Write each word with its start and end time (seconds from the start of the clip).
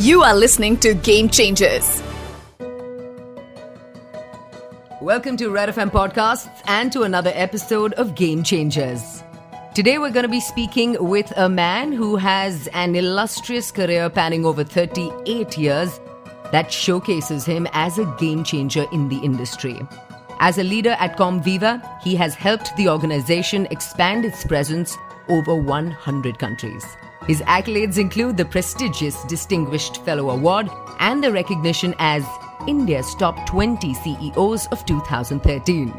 You 0.00 0.22
are 0.22 0.34
listening 0.34 0.78
to 0.78 0.94
Game 0.94 1.28
Changers. 1.28 2.02
Welcome 4.98 5.36
to 5.36 5.50
Red 5.50 5.68
FM 5.68 5.90
Podcasts 5.90 6.48
and 6.66 6.90
to 6.92 7.02
another 7.02 7.32
episode 7.34 7.92
of 7.92 8.14
Game 8.14 8.42
Changers. 8.42 9.22
Today 9.74 9.98
we're 9.98 10.10
going 10.10 10.24
to 10.24 10.30
be 10.30 10.40
speaking 10.40 10.96
with 10.98 11.30
a 11.36 11.50
man 11.50 11.92
who 11.92 12.16
has 12.16 12.66
an 12.68 12.96
illustrious 12.96 13.70
career 13.70 14.08
panning 14.08 14.46
over 14.46 14.64
38 14.64 15.58
years 15.58 16.00
that 16.50 16.72
showcases 16.72 17.44
him 17.44 17.68
as 17.72 17.98
a 17.98 18.06
game 18.18 18.42
changer 18.42 18.86
in 18.92 19.10
the 19.10 19.18
industry. 19.18 19.78
As 20.38 20.56
a 20.56 20.64
leader 20.64 20.96
at 20.98 21.18
Comviva, 21.18 22.02
he 22.02 22.14
has 22.14 22.34
helped 22.34 22.74
the 22.78 22.88
organization 22.88 23.66
expand 23.70 24.24
its 24.24 24.44
presence 24.44 24.96
over 25.28 25.54
100 25.54 26.38
countries. 26.38 26.86
His 27.26 27.42
accolades 27.42 27.98
include 27.98 28.38
the 28.38 28.46
prestigious 28.46 29.22
Distinguished 29.24 30.02
Fellow 30.04 30.30
Award 30.30 30.70
and 31.00 31.22
the 31.22 31.30
recognition 31.30 31.94
as 31.98 32.24
India's 32.66 33.14
top 33.14 33.46
20 33.46 33.92
CEOs 33.92 34.66
of 34.68 34.84
2013. 34.86 35.92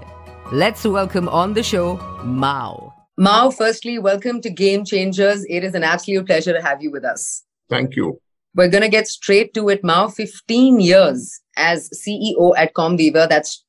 Let's 0.52 0.84
welcome 0.84 1.29
on 1.29 1.53
the 1.53 1.62
show 1.62 1.98
Mao. 2.23 2.93
Mao, 3.17 3.52
firstly, 3.52 3.99
welcome 3.99 4.41
to 4.41 4.49
Game 4.49 4.84
Changers. 4.84 5.45
It 5.48 5.63
is 5.63 5.76
an 5.76 5.84
absolute 5.84 6.26
pleasure 6.26 6.53
to 6.53 6.62
have 6.62 6.81
you 6.81 6.89
with 6.89 7.05
us. 7.05 7.43
Thank 7.70 7.95
you. 7.95 8.20
We're 8.55 8.70
going 8.70 8.84
to 8.84 8.90
get 8.90 9.07
straight 9.07 9.53
to 9.53 9.70
it, 9.70 9.84
Mao. 9.84 10.07
15 10.07 10.79
years 10.79 11.40
as 11.55 11.90
CEO 11.91 12.53
at 12.57 12.73
Comviva. 12.73 13.29
That's 13.29 13.63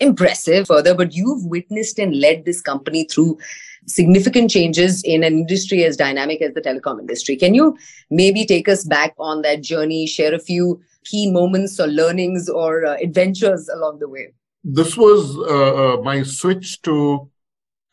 impressive 0.00 0.66
further, 0.66 0.94
but 0.94 1.14
you've 1.14 1.46
witnessed 1.46 1.98
and 1.98 2.20
led 2.20 2.44
this 2.44 2.60
company 2.60 3.04
through 3.04 3.38
significant 3.86 4.50
changes 4.50 5.02
in 5.02 5.22
an 5.22 5.34
industry 5.34 5.84
as 5.84 5.96
dynamic 5.96 6.42
as 6.42 6.54
the 6.54 6.60
telecom 6.60 7.00
industry. 7.00 7.36
Can 7.36 7.54
you 7.54 7.76
maybe 8.10 8.44
take 8.44 8.68
us 8.68 8.84
back 8.84 9.14
on 9.18 9.42
that 9.42 9.62
journey, 9.62 10.06
share 10.06 10.34
a 10.34 10.38
few 10.38 10.80
key 11.04 11.30
moments 11.30 11.80
or 11.80 11.86
learnings 11.86 12.48
or 12.48 12.86
uh, 12.86 12.96
adventures 13.02 13.68
along 13.68 13.98
the 13.98 14.08
way? 14.08 14.32
This 14.62 14.96
was 14.96 15.36
uh, 15.36 15.94
uh 15.94 16.02
my 16.02 16.22
switch 16.22 16.82
to 16.82 17.30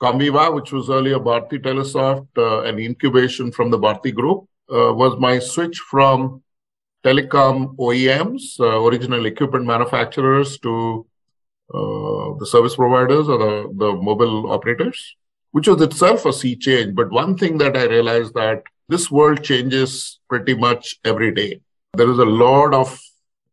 Comviva, 0.02 0.54
which 0.54 0.72
was 0.72 0.90
earlier 0.90 1.18
Bharti 1.18 1.60
Telesoft, 1.60 2.28
uh, 2.38 2.62
an 2.64 2.78
incubation 2.78 3.52
from 3.52 3.72
the 3.72 3.80
Bharti 3.80 4.14
Group, 4.14 4.48
uh, 4.70 4.94
was 4.94 5.18
my 5.18 5.40
switch 5.40 5.80
from 5.80 6.44
telecom 7.04 7.76
OEMs, 7.78 8.60
uh, 8.60 8.84
original 8.84 9.26
equipment 9.26 9.66
manufacturers, 9.66 10.60
to 10.60 11.06
the 11.70 12.46
service 12.46 12.76
providers 12.76 13.28
or 13.28 13.38
the, 13.38 13.74
the 13.76 13.94
mobile 13.94 14.52
operators 14.52 15.16
which 15.58 15.68
was 15.68 15.82
itself 15.82 16.24
a 16.28 16.32
sea 16.32 16.56
change. 16.56 16.94
But 16.94 17.10
one 17.10 17.36
thing 17.36 17.58
that 17.58 17.76
I 17.76 17.86
realized 17.86 18.36
that 18.36 18.62
this 18.90 19.10
world 19.10 19.44
changes 19.44 20.20
pretty 20.30 20.54
much 20.54 21.00
every 21.04 21.34
day. 21.34 21.62
There 21.96 22.12
is 22.12 22.20
a 22.20 22.26
lot 22.26 22.76
of 22.76 23.02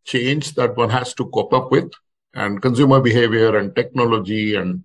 change 0.05 0.53
that 0.57 0.77
one 0.77 0.91
has 0.91 1.15
to 1.15 1.25
cope 1.31 1.55
up 1.55 1.71
with, 1.71 1.91
and 2.35 2.61
consumer 2.61 3.01
behavior 3.01 3.57
and 3.57 3.75
technology 3.75 4.55
and 4.55 4.85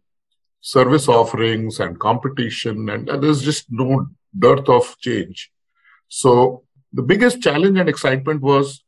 service 0.62 1.10
offerings 1.10 1.82
and 1.82 2.00
competition, 2.00 2.88
and, 2.88 3.10
and 3.10 3.22
there's 3.22 3.42
just 3.42 3.66
no 3.70 4.08
dearth 4.46 4.70
of 4.70 4.98
change. 5.00 5.52
So 6.08 6.64
the 6.94 7.02
biggest 7.02 7.42
challenge 7.42 7.78
and 7.78 7.90
excitement 7.90 8.42
was 8.42 8.82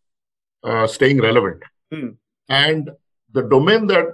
uh, 0.63 0.87
staying 0.87 1.19
relevant. 1.19 1.63
Hmm. 1.91 2.11
And 2.47 2.91
the 3.33 3.41
domain 3.41 3.87
that 3.87 4.05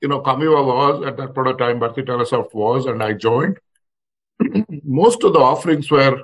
you 0.00 0.08
know, 0.08 0.20
Comviva 0.20 0.64
was 0.64 1.06
at 1.06 1.16
that 1.16 1.34
point 1.34 1.48
of 1.48 1.58
time, 1.58 1.80
Bharti 1.80 2.06
Telesoft 2.06 2.54
was, 2.54 2.86
and 2.86 3.02
I 3.02 3.12
joined. 3.12 3.58
Most 4.84 5.24
of 5.24 5.32
the 5.32 5.40
offerings 5.40 5.90
were 5.90 6.22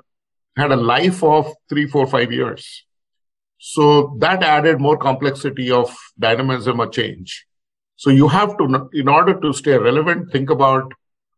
had 0.57 0.73
a 0.73 0.77
life 0.77 1.23
of 1.23 1.53
three, 1.69 1.87
four, 1.87 2.07
five 2.07 2.33
years. 2.33 2.85
So 3.59 4.17
that 4.19 4.43
added 4.43 4.81
more 4.81 4.97
complexity 4.97 5.71
of 5.71 5.95
dynamism 6.19 6.81
or 6.81 6.89
change. 6.89 7.47
So 7.97 8.11
you 8.11 8.29
have 8.29 8.59
to, 8.59 8.91
in 8.93 9.09
order 9.09 9.41
to 9.41 9.53
stay 9.53 9.79
relevant, 9.79 10.33
think 10.33 10.51
about 10.51 10.93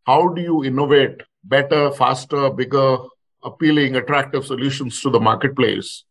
how 0.07 0.29
do 0.29 0.41
you 0.41 0.65
innovate 0.65 1.23
better, 1.45 1.93
faster, 1.93 2.51
bigger, 2.51 2.97
appealing, 3.43 3.97
attractive 3.97 4.47
solutions 4.47 5.01
to 5.03 5.11
the 5.11 5.21
marketplace 5.21 6.05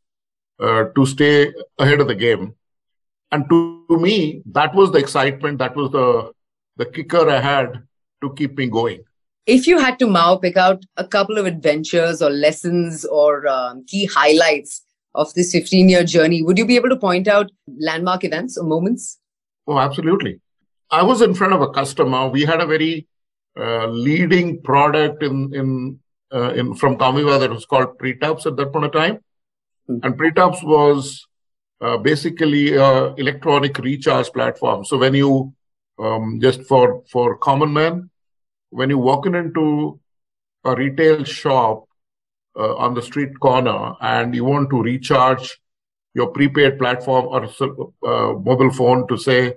uh, 0.60 0.86
to 0.96 1.06
stay 1.06 1.52
ahead 1.80 2.00
of 2.00 2.08
the 2.08 2.16
game. 2.16 2.54
And 3.32 3.50
to, 3.50 3.84
to 3.90 3.98
me, 3.98 4.44
that 4.52 4.76
was 4.76 4.92
the 4.92 5.00
excitement, 5.00 5.58
that 5.58 5.76
was 5.76 5.92
the, 5.92 6.32
the 6.78 6.86
kicker 6.86 7.28
I 7.28 7.40
had 7.40 7.88
to 8.22 8.34
keep 8.36 8.56
me 8.58 8.68
going. 8.68 9.04
If 9.46 9.68
you 9.68 9.78
had 9.78 10.00
to, 10.00 10.08
Mao, 10.08 10.38
pick 10.38 10.56
out 10.56 10.86
a 10.96 11.06
couple 11.06 11.38
of 11.38 11.46
adventures 11.46 12.22
or 12.22 12.30
lessons 12.30 13.04
or 13.04 13.46
um, 13.48 13.86
key 13.86 14.06
highlights 14.06 14.84
of 15.16 15.34
this 15.34 15.52
15 15.52 15.90
year 15.90 16.04
journey, 16.04 16.42
would 16.42 16.58
you 16.58 16.66
be 16.66 16.76
able 16.76 16.90
to 16.90 16.96
point 16.96 17.28
out 17.28 17.52
landmark 17.68 18.24
events 18.24 18.58
or 18.58 18.64
moments? 18.64 19.20
Oh, 19.68 19.78
absolutely. 19.78 20.40
I 20.90 21.04
was 21.04 21.22
in 21.22 21.34
front 21.34 21.54
of 21.54 21.62
a 21.62 21.70
customer. 21.70 22.28
We 22.28 22.44
had 22.44 22.62
a 22.62 22.66
very 22.66 23.08
uh, 23.60 23.88
leading 23.88 24.62
product 24.62 25.24
in 25.24 25.54
in 25.54 26.00
uh, 26.34 26.54
in 26.54 26.74
from 26.76 26.98
Comviva 26.98 27.40
that 27.40 27.52
was 27.52 27.66
called 27.66 27.98
PreTUPS 28.00 28.48
at 28.48 28.56
that 28.58 28.72
point 28.72 28.86
of 28.86 28.92
time, 28.92 29.20
mm-hmm. 29.90 30.00
and 30.04 30.18
PreTUPS 30.18 30.64
was 30.64 31.28
uh, 31.82 31.98
basically 31.98 32.74
electronic 32.74 33.78
recharge 33.78 34.32
platform. 34.32 34.86
So 34.86 34.98
when 34.98 35.14
you 35.14 35.54
um, 36.00 36.40
just 36.42 36.64
for 36.64 37.04
for 37.12 37.38
common 37.38 37.74
men, 37.74 38.10
when 38.74 38.90
you 38.90 38.98
walk 38.98 39.26
in 39.26 39.36
into 39.36 40.00
a 40.66 40.76
retail 40.76 41.24
shop 41.24 41.88
uh, 42.58 42.76
on 42.76 42.94
the 42.94 43.02
street 43.02 43.40
corner 43.40 43.94
and 44.02 44.34
you 44.36 44.46
want 44.46 44.70
to 44.70 44.82
recharge 44.82 45.60
your 46.16 46.28
prepaid 46.28 46.80
platform 46.80 47.28
or 47.28 47.44
uh, 47.46 48.34
mobile 48.34 48.72
phone 48.72 49.08
to 49.08 49.18
say, 49.18 49.54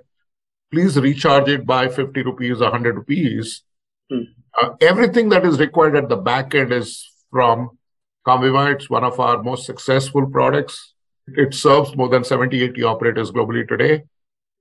please 0.71 0.97
recharge 0.97 1.49
it 1.49 1.65
by 1.65 1.87
50 1.87 2.21
rupees, 2.23 2.59
100 2.59 2.95
rupees. 2.95 3.63
Hmm. 4.09 4.21
Uh, 4.59 4.69
everything 4.81 5.29
that 5.29 5.45
is 5.45 5.59
required 5.59 5.95
at 5.95 6.09
the 6.09 6.15
back 6.15 6.53
end 6.55 6.71
is 6.71 7.09
from 7.31 7.77
Comviva. 8.25 8.73
It's 8.73 8.89
one 8.89 9.03
of 9.03 9.19
our 9.19 9.41
most 9.41 9.65
successful 9.65 10.27
products. 10.27 10.93
It 11.27 11.53
serves 11.53 11.95
more 11.95 12.09
than 12.09 12.23
70, 12.23 12.63
80 12.63 12.83
operators 12.83 13.31
globally 13.31 13.67
today. 13.67 14.03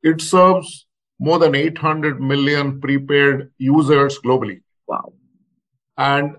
It 0.03 0.21
serves 0.21 0.87
more 1.19 1.39
than 1.39 1.55
800 1.55 2.21
million 2.21 2.81
prepaid 2.81 3.49
users 3.59 4.19
globally. 4.19 4.63
Wow. 4.87 5.13
And 5.97 6.37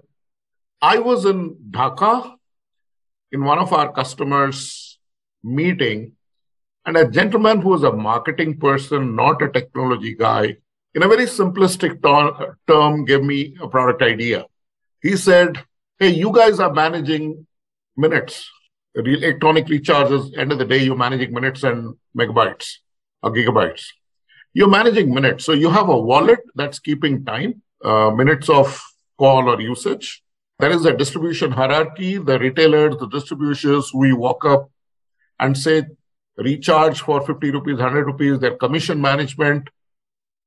I 0.81 0.99
was 0.99 1.25
in 1.25 1.55
Dhaka 1.71 2.35
in 3.31 3.43
one 3.43 3.59
of 3.59 3.73
our 3.73 3.91
customers' 3.91 4.99
meeting, 5.43 6.13
and 6.85 6.95
a 6.95 7.09
gentleman 7.09 7.61
who 7.61 7.69
was 7.69 7.83
a 7.83 7.91
marketing 7.91 8.59
person, 8.59 9.15
not 9.15 9.41
a 9.41 9.49
technology 9.49 10.15
guy, 10.15 10.57
in 10.93 11.03
a 11.03 11.07
very 11.07 11.25
simplistic 11.25 12.01
ter- 12.01 12.57
term, 12.67 13.03
gave 13.05 13.23
me 13.23 13.57
a 13.61 13.67
product 13.67 14.01
idea. 14.01 14.45
He 15.01 15.17
said, 15.17 15.63
Hey, 15.99 16.09
you 16.09 16.31
guys 16.31 16.59
are 16.59 16.71
managing 16.71 17.45
minutes 17.97 18.49
electronic 19.05 19.65
recharges, 19.67 20.37
end 20.37 20.51
of 20.51 20.57
the 20.57 20.65
day, 20.65 20.83
you're 20.83 20.95
managing 20.95 21.33
minutes 21.33 21.63
and 21.63 21.95
megabytes 22.17 22.77
or 23.21 23.31
gigabytes. 23.31 23.85
You're 24.57 24.67
managing 24.67 25.13
minutes. 25.13 25.45
So 25.45 25.53
you 25.53 25.69
have 25.69 25.87
a 25.87 25.99
wallet 26.09 26.39
that's 26.55 26.79
keeping 26.79 27.23
time, 27.23 27.61
uh, 27.85 28.09
minutes 28.09 28.49
of 28.49 28.81
call 29.19 29.47
or 29.51 29.61
usage. 29.61 30.23
There 30.57 30.71
is 30.71 30.83
a 30.83 30.97
distribution 30.97 31.51
hierarchy. 31.51 32.17
The 32.17 32.39
retailers, 32.39 32.97
the 32.97 33.07
distributors, 33.07 33.91
we 33.93 34.13
walk 34.13 34.45
up 34.45 34.71
and 35.39 35.55
say, 35.55 35.83
recharge 36.37 37.01
for 37.01 37.21
50 37.21 37.51
rupees, 37.51 37.75
100 37.75 38.07
rupees, 38.07 38.39
their 38.39 38.55
commission 38.55 38.99
management, 38.99 39.69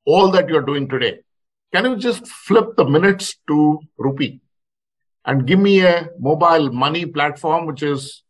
all 0.05 0.33
that 0.33 0.49
you're 0.49 0.69
doing 0.73 0.89
today. 0.89 1.21
Can 1.73 1.85
you 1.85 1.97
just 1.97 2.27
flip 2.27 2.75
the 2.77 2.85
minutes 2.85 3.37
to 3.47 3.79
rupee 3.97 4.41
and 5.25 5.47
give 5.47 5.61
me 5.61 5.83
a 5.83 6.09
mobile 6.19 6.73
money 6.73 7.07
platform, 7.07 7.65
which 7.65 7.85
is 7.85 8.25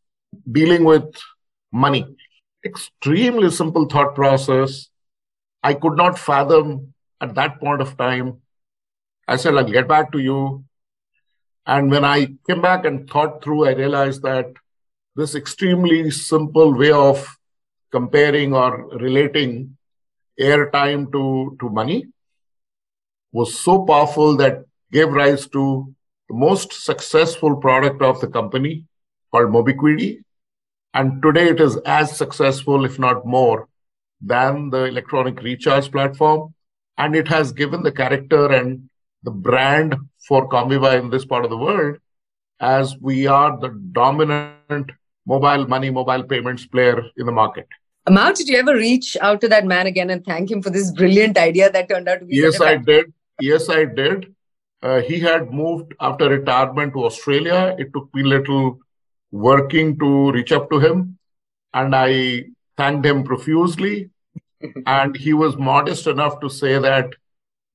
dealing 0.53 0.85
with 0.85 1.11
money. 1.73 2.05
Extremely 2.67 3.51
simple 3.51 3.87
thought 3.87 4.15
process. 4.15 4.91
I 5.63 5.75
could 5.75 5.97
not 5.97 6.19
fathom 6.19 6.95
at 7.21 7.35
that 7.35 7.61
point 7.61 7.81
of 7.81 7.97
time. 7.97 8.41
I 9.29 9.37
said, 9.37 9.55
I'll 9.55 9.65
get 9.65 9.89
back 9.89 10.13
to 10.13 10.19
you. 10.19 10.65
And 11.67 11.91
when 11.91 12.05
I 12.05 12.27
came 12.47 12.63
back 12.63 12.85
and 12.85 13.09
thought 13.09 13.45
through, 13.45 13.67
I 13.67 13.73
realized 13.73 14.23
that 14.23 14.47
this 15.15 15.35
extremely 15.35 16.11
simple 16.11 16.75
way 16.77 16.91
of 16.91 17.37
comparing 17.91 18.55
or 18.55 18.89
relating 18.99 19.77
airtime 20.41 21.13
to, 21.13 21.57
to 21.61 21.69
money 21.69 22.07
was 23.33 23.59
so 23.61 23.85
powerful 23.85 24.37
that 24.37 24.65
gave 24.91 25.13
rise 25.13 25.47
to 25.49 25.95
the 26.29 26.35
most 26.35 26.73
successful 26.73 27.57
product 27.57 28.03
of 28.03 28.21
the 28.21 28.27
company 28.27 28.87
called 29.31 29.51
Mobiquity. 29.51 30.23
And 30.95 31.23
today 31.23 31.51
it 31.51 31.61
is 31.61 31.77
as 31.85 32.17
successful, 32.17 32.85
if 32.85 32.99
not 32.99 33.27
more, 33.27 33.69
than 34.21 34.71
the 34.71 34.85
electronic 34.85 35.43
recharge 35.43 35.91
platform. 35.91 36.55
And 36.99 37.17
it 37.17 37.29
has 37.29 37.53
given 37.53 37.83
the 37.83 37.93
character 37.93 38.53
and 38.53 38.89
the 39.23 39.31
brand 39.31 39.97
for 40.27 40.49
Comviva 40.49 40.99
in 40.99 41.11
this 41.11 41.25
part 41.25 41.45
of 41.45 41.51
the 41.51 41.57
world 41.57 41.97
as 42.61 42.97
we 43.01 43.27
are 43.27 43.59
the 43.59 43.71
dominant 43.93 44.91
mobile 45.27 45.67
money, 45.67 45.91
mobile 45.91 46.23
payments 46.25 46.67
player 46.67 47.03
in 47.17 47.27
the 47.27 47.33
market. 47.33 47.67
Mao, 48.09 48.33
did 48.33 48.49
you 48.49 48.59
ever 48.59 48.75
reach 48.75 49.17
out 49.21 49.41
to 49.41 49.49
that 49.49 49.65
man 49.67 49.87
again 49.87 50.11
and 50.11 50.25
thank 50.25 50.51
him 50.51 50.63
for 50.63 50.71
this 50.71 50.91
brilliant 50.91 51.39
idea 51.39 51.71
that 51.71 51.89
turned 51.89 52.09
out 52.09 52.21
to 52.21 52.25
be? 52.25 52.37
Yes, 52.37 52.61
I 52.61 52.77
did. 52.77 53.13
Yes, 53.41 53.69
I 53.69 53.85
did. 53.85 54.35
Uh, 54.83 55.01
he 55.03 55.21
had 55.21 55.53
moved 55.53 55.95
after 56.01 56.29
retirement 56.29 56.95
to 56.95 57.05
Australia. 57.05 57.77
It 57.79 57.93
took 57.95 58.13
me 58.15 58.23
a 58.23 58.27
little 58.27 58.79
working 59.31 59.99
to 59.99 60.33
reach 60.33 60.53
up 60.53 60.71
to 60.71 60.81
him, 60.81 61.19
and 61.75 61.95
I 61.95 62.45
thanked 62.77 63.07
him 63.07 63.25
profusely. 63.25 64.11
and 64.87 65.17
he 65.17 65.33
was 65.33 65.57
modest 65.57 66.07
enough 66.07 66.41
to 66.41 66.51
say 66.51 66.79
that 66.79 67.15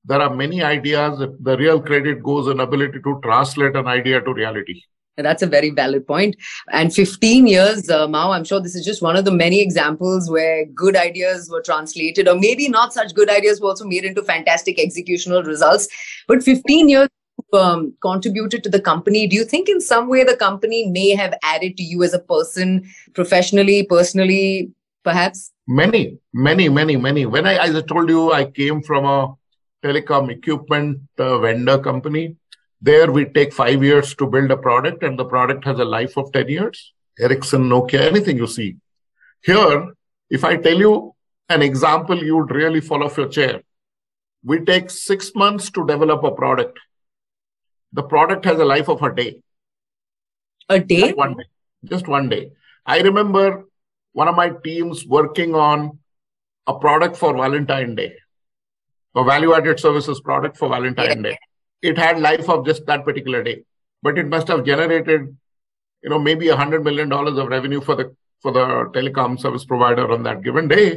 there 0.04 0.22
are 0.22 0.34
many 0.34 0.64
ideas. 0.64 1.20
The 1.40 1.58
real 1.58 1.82
credit 1.82 2.22
goes 2.22 2.48
in 2.48 2.60
ability 2.60 3.00
to 3.04 3.20
translate 3.24 3.76
an 3.76 3.88
idea 3.88 4.22
to 4.22 4.34
reality. 4.34 4.82
That's 5.18 5.42
a 5.42 5.48
very 5.48 5.70
valid 5.70 6.06
point. 6.06 6.36
And 6.72 6.94
15 6.94 7.48
years, 7.48 7.90
uh, 7.90 8.06
Mao, 8.06 8.32
I'm 8.32 8.44
sure 8.44 8.60
this 8.60 8.76
is 8.76 8.86
just 8.86 9.02
one 9.02 9.16
of 9.16 9.24
the 9.24 9.32
many 9.32 9.62
examples 9.62 10.30
where 10.30 10.66
good 10.66 10.98
ideas 10.98 11.50
were 11.50 11.62
translated, 11.62 12.28
or 12.28 12.36
maybe 12.36 12.68
not 12.68 12.94
such 12.94 13.16
good 13.16 13.30
ideas 13.30 13.62
were 13.62 13.70
also 13.70 13.86
made 13.88 14.04
into 14.04 14.22
fantastic 14.22 14.78
executional 14.78 15.46
results. 15.46 15.88
But 16.28 16.44
15 16.44 16.90
years 16.90 17.08
um, 17.54 17.94
contributed 18.02 18.62
to 18.64 18.70
the 18.70 18.82
company. 18.82 19.26
Do 19.26 19.38
you 19.38 19.46
think 19.46 19.70
in 19.70 19.80
some 19.80 20.10
way 20.10 20.26
the 20.26 20.36
company 20.36 20.90
may 20.90 21.12
have 21.12 21.34
added 21.44 21.78
to 21.78 21.84
you 21.84 22.04
as 22.04 22.14
a 22.14 22.20
person, 22.20 22.84
professionally, 23.14 23.86
personally, 23.86 24.72
perhaps? 25.06 25.54
Many, 25.68 26.18
many, 26.34 26.68
many, 26.68 26.98
many. 26.98 27.26
When 27.26 27.48
I, 27.48 27.56
as 27.66 27.76
I 27.76 27.82
told 27.82 28.10
you, 28.10 28.34
I 28.34 28.46
came 28.46 28.82
from 28.82 29.06
a 29.06 29.34
telecom 29.84 30.32
equipment 30.32 31.00
uh, 31.18 31.38
vendor 31.40 31.78
company 31.80 32.36
there 32.82 33.12
we 33.12 33.26
take 33.26 33.54
five 33.54 33.84
years 33.84 34.14
to 34.16 34.28
build 34.28 34.52
a 34.52 34.58
product 34.58 35.04
and 35.04 35.18
the 35.18 35.26
product 35.26 35.66
has 35.66 35.80
a 35.80 35.86
life 35.86 36.18
of 36.18 36.32
10 36.32 36.50
years. 36.50 36.94
Ericsson, 37.20 37.64
Nokia, 37.64 38.02
anything 38.02 38.38
you 38.38 38.48
see. 38.48 38.76
Here, 39.42 39.94
if 40.30 40.44
I 40.44 40.58
tell 40.58 40.78
you 40.78 41.16
an 41.50 41.62
example, 41.62 42.24
you 42.24 42.38
would 42.38 42.52
really 42.52 42.82
fall 42.82 43.04
off 43.04 43.18
your 43.18 43.30
chair. 43.30 43.62
We 44.44 44.60
take 44.60 44.90
six 44.90 45.32
months 45.34 45.72
to 45.72 45.86
develop 45.88 46.24
a 46.24 46.32
product. 46.32 46.78
The 47.94 48.04
product 48.04 48.46
has 48.46 48.60
a 48.60 48.66
life 48.66 48.88
of 48.90 49.02
a 49.02 49.16
day. 49.16 49.40
A 50.70 50.80
day? 50.80 51.02
Just 51.02 51.18
one 51.18 51.38
day. 51.38 51.46
Just 51.86 52.08
one 52.08 52.30
day. 52.30 52.52
I 52.86 53.02
remember 53.02 53.66
one 54.16 54.28
of 54.28 54.36
my 54.36 54.50
teams 54.64 55.06
working 55.06 55.56
on 55.56 56.00
a 56.68 56.74
product 56.80 57.16
for 57.16 57.32
Valentine 57.36 57.96
Day, 57.96 58.14
a 59.16 59.24
value 59.24 59.54
added 59.54 59.80
services 59.80 60.20
product 60.22 60.58
for 60.58 60.70
Valentine. 60.70 61.22
Day. 61.22 61.38
It 61.82 61.98
had 61.98 62.20
life 62.20 62.50
of 62.50 62.66
just 62.66 62.86
that 62.88 63.06
particular 63.06 63.44
day 63.44 63.58
but 64.06 64.20
it 64.22 64.28
must 64.36 64.48
have 64.54 64.64
generated 64.72 65.36
you 66.04 66.10
know 66.12 66.20
maybe 66.20 66.50
a 66.50 66.56
hundred 66.62 66.84
million 66.88 67.10
dollars 67.10 67.38
of 67.44 67.48
revenue 67.56 67.82
for 67.90 67.96
the 68.00 68.08
for 68.42 68.52
the 68.58 68.66
telecom 68.96 69.38
service 69.44 69.66
provider 69.74 70.10
on 70.16 70.24
that 70.24 70.44
given 70.48 70.68
day 70.68 70.88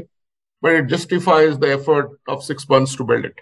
but 0.60 0.72
it 0.78 0.88
justifies 0.94 1.58
the 1.58 1.70
effort 1.72 2.10
of 2.28 2.42
six 2.44 2.68
months 2.68 2.96
to 2.96 3.04
build 3.04 3.24
it. 3.24 3.36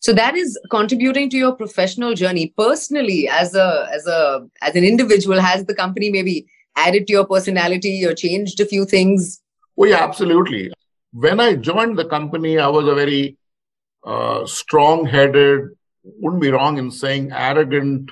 So 0.00 0.12
that 0.12 0.36
is 0.36 0.58
contributing 0.70 1.30
to 1.30 1.38
your 1.38 1.52
professional 1.56 2.14
journey. 2.14 2.52
Personally 2.58 3.28
as 3.28 3.54
a 3.54 3.68
as 3.92 4.06
a 4.06 4.20
as 4.62 4.76
an 4.76 4.84
individual 4.84 5.40
has 5.40 5.64
the 5.64 5.74
company 5.74 6.10
maybe 6.10 6.46
added 6.76 7.06
to 7.06 7.12
your 7.12 7.26
personality 7.26 8.04
or 8.04 8.14
changed 8.14 8.60
a 8.60 8.66
few 8.66 8.84
things 8.84 9.40
oh 9.78 9.84
yeah 9.84 10.02
absolutely 10.02 10.70
when 11.12 11.40
i 11.40 11.54
joined 11.54 11.98
the 11.98 12.04
company 12.04 12.58
i 12.58 12.66
was 12.66 12.86
a 12.88 12.94
very 12.94 13.36
uh, 14.04 14.44
strong 14.46 15.06
headed 15.06 15.70
wouldn't 16.04 16.42
be 16.42 16.50
wrong 16.50 16.78
in 16.78 16.90
saying 16.90 17.32
arrogant 17.32 18.10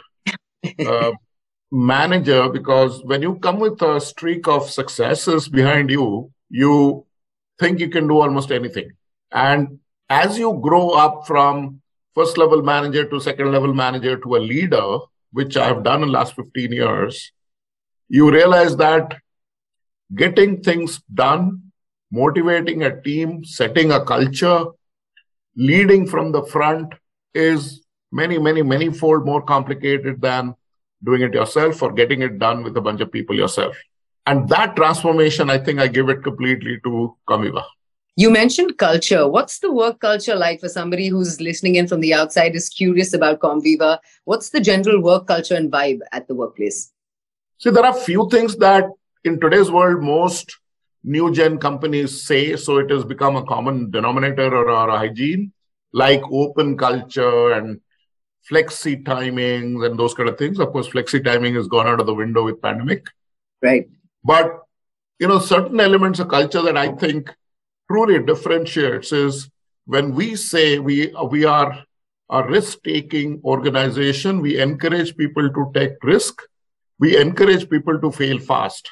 uh, 0.86 1.12
manager 1.70 2.48
because 2.48 3.02
when 3.04 3.22
you 3.22 3.36
come 3.36 3.58
with 3.58 3.80
a 3.82 4.00
streak 4.00 4.46
of 4.46 4.70
successes 4.70 5.48
behind 5.48 5.90
you, 5.90 6.30
you 6.50 7.06
think 7.58 7.80
you 7.80 7.88
can 7.88 8.06
do 8.06 8.20
almost 8.20 8.50
anything. 8.50 8.90
And 9.30 9.78
as 10.08 10.38
you 10.38 10.58
grow 10.62 10.90
up 10.90 11.26
from 11.26 11.80
first 12.14 12.36
level 12.36 12.62
manager 12.62 13.08
to 13.08 13.20
second 13.20 13.52
level 13.52 13.72
manager 13.72 14.18
to 14.18 14.36
a 14.36 14.38
leader, 14.38 14.98
which 15.32 15.56
I've 15.56 15.82
done 15.82 16.02
in 16.02 16.08
the 16.08 16.12
last 16.12 16.36
15 16.36 16.72
years, 16.72 17.32
you 18.12 18.30
realize 18.30 18.76
that 18.76 19.16
getting 20.14 20.62
things 20.62 21.00
done, 21.14 21.62
motivating 22.10 22.82
a 22.82 23.00
team, 23.00 23.42
setting 23.42 23.90
a 23.90 24.04
culture, 24.04 24.66
leading 25.56 26.06
from 26.06 26.30
the 26.30 26.42
front 26.42 26.92
is 27.34 27.86
many, 28.12 28.38
many, 28.38 28.62
many 28.62 28.92
fold 28.92 29.24
more 29.24 29.40
complicated 29.40 30.20
than 30.20 30.54
doing 31.02 31.22
it 31.22 31.32
yourself 31.32 31.82
or 31.82 31.90
getting 31.90 32.20
it 32.20 32.38
done 32.38 32.62
with 32.62 32.76
a 32.76 32.82
bunch 32.82 33.00
of 33.00 33.10
people 33.10 33.34
yourself. 33.34 33.74
And 34.26 34.46
that 34.50 34.76
transformation, 34.76 35.48
I 35.48 35.56
think 35.56 35.80
I 35.80 35.88
give 35.88 36.10
it 36.10 36.22
completely 36.22 36.80
to 36.84 37.16
Comviva. 37.26 37.64
You 38.16 38.30
mentioned 38.30 38.76
culture. 38.76 39.26
What's 39.26 39.60
the 39.60 39.72
work 39.72 40.00
culture 40.00 40.34
like 40.36 40.60
for 40.60 40.68
somebody 40.68 41.08
who's 41.08 41.40
listening 41.40 41.76
in 41.76 41.88
from 41.88 42.00
the 42.00 42.12
outside, 42.12 42.54
is 42.54 42.68
curious 42.68 43.14
about 43.14 43.40
Comviva? 43.40 44.00
What's 44.26 44.50
the 44.50 44.60
general 44.60 45.00
work 45.00 45.26
culture 45.26 45.54
and 45.54 45.72
vibe 45.72 46.00
at 46.12 46.28
the 46.28 46.34
workplace? 46.34 46.92
See, 47.62 47.70
there 47.70 47.86
are 47.86 47.94
few 47.94 48.28
things 48.28 48.56
that 48.56 48.86
in 49.22 49.38
today's 49.38 49.70
world, 49.70 50.02
most 50.02 50.58
new 51.04 51.32
gen 51.32 51.58
companies 51.58 52.24
say, 52.24 52.56
so 52.56 52.78
it 52.78 52.90
has 52.90 53.04
become 53.04 53.36
a 53.36 53.44
common 53.44 53.88
denominator 53.88 54.52
or, 54.52 54.68
or 54.68 54.90
hygiene, 54.90 55.52
like 55.92 56.22
open 56.32 56.76
culture 56.76 57.52
and 57.52 57.80
flexi 58.50 59.00
timings 59.04 59.86
and 59.86 59.96
those 59.96 60.12
kind 60.12 60.28
of 60.28 60.38
things. 60.38 60.58
Of 60.58 60.72
course, 60.72 60.88
flexi 60.88 61.24
timing 61.24 61.54
has 61.54 61.68
gone 61.68 61.86
out 61.86 62.00
of 62.00 62.06
the 62.06 62.14
window 62.14 62.44
with 62.44 62.60
pandemic. 62.60 63.06
Right. 63.60 63.88
But 64.24 64.62
you 65.20 65.28
know, 65.28 65.38
certain 65.38 65.78
elements 65.78 66.18
of 66.18 66.26
culture 66.26 66.62
that 66.62 66.76
I 66.76 66.90
think 66.96 67.32
truly 67.88 68.18
differentiates 68.24 69.12
is 69.12 69.48
when 69.84 70.16
we 70.16 70.34
say 70.34 70.80
we 70.80 71.14
we 71.30 71.44
are 71.44 71.84
a 72.28 72.44
risk-taking 72.44 73.40
organization, 73.44 74.40
we 74.40 74.58
encourage 74.58 75.16
people 75.16 75.48
to 75.48 75.70
take 75.72 75.92
risk. 76.02 76.42
We 77.02 77.16
encourage 77.16 77.68
people 77.68 77.98
to 77.98 78.12
fail 78.12 78.38
fast. 78.38 78.88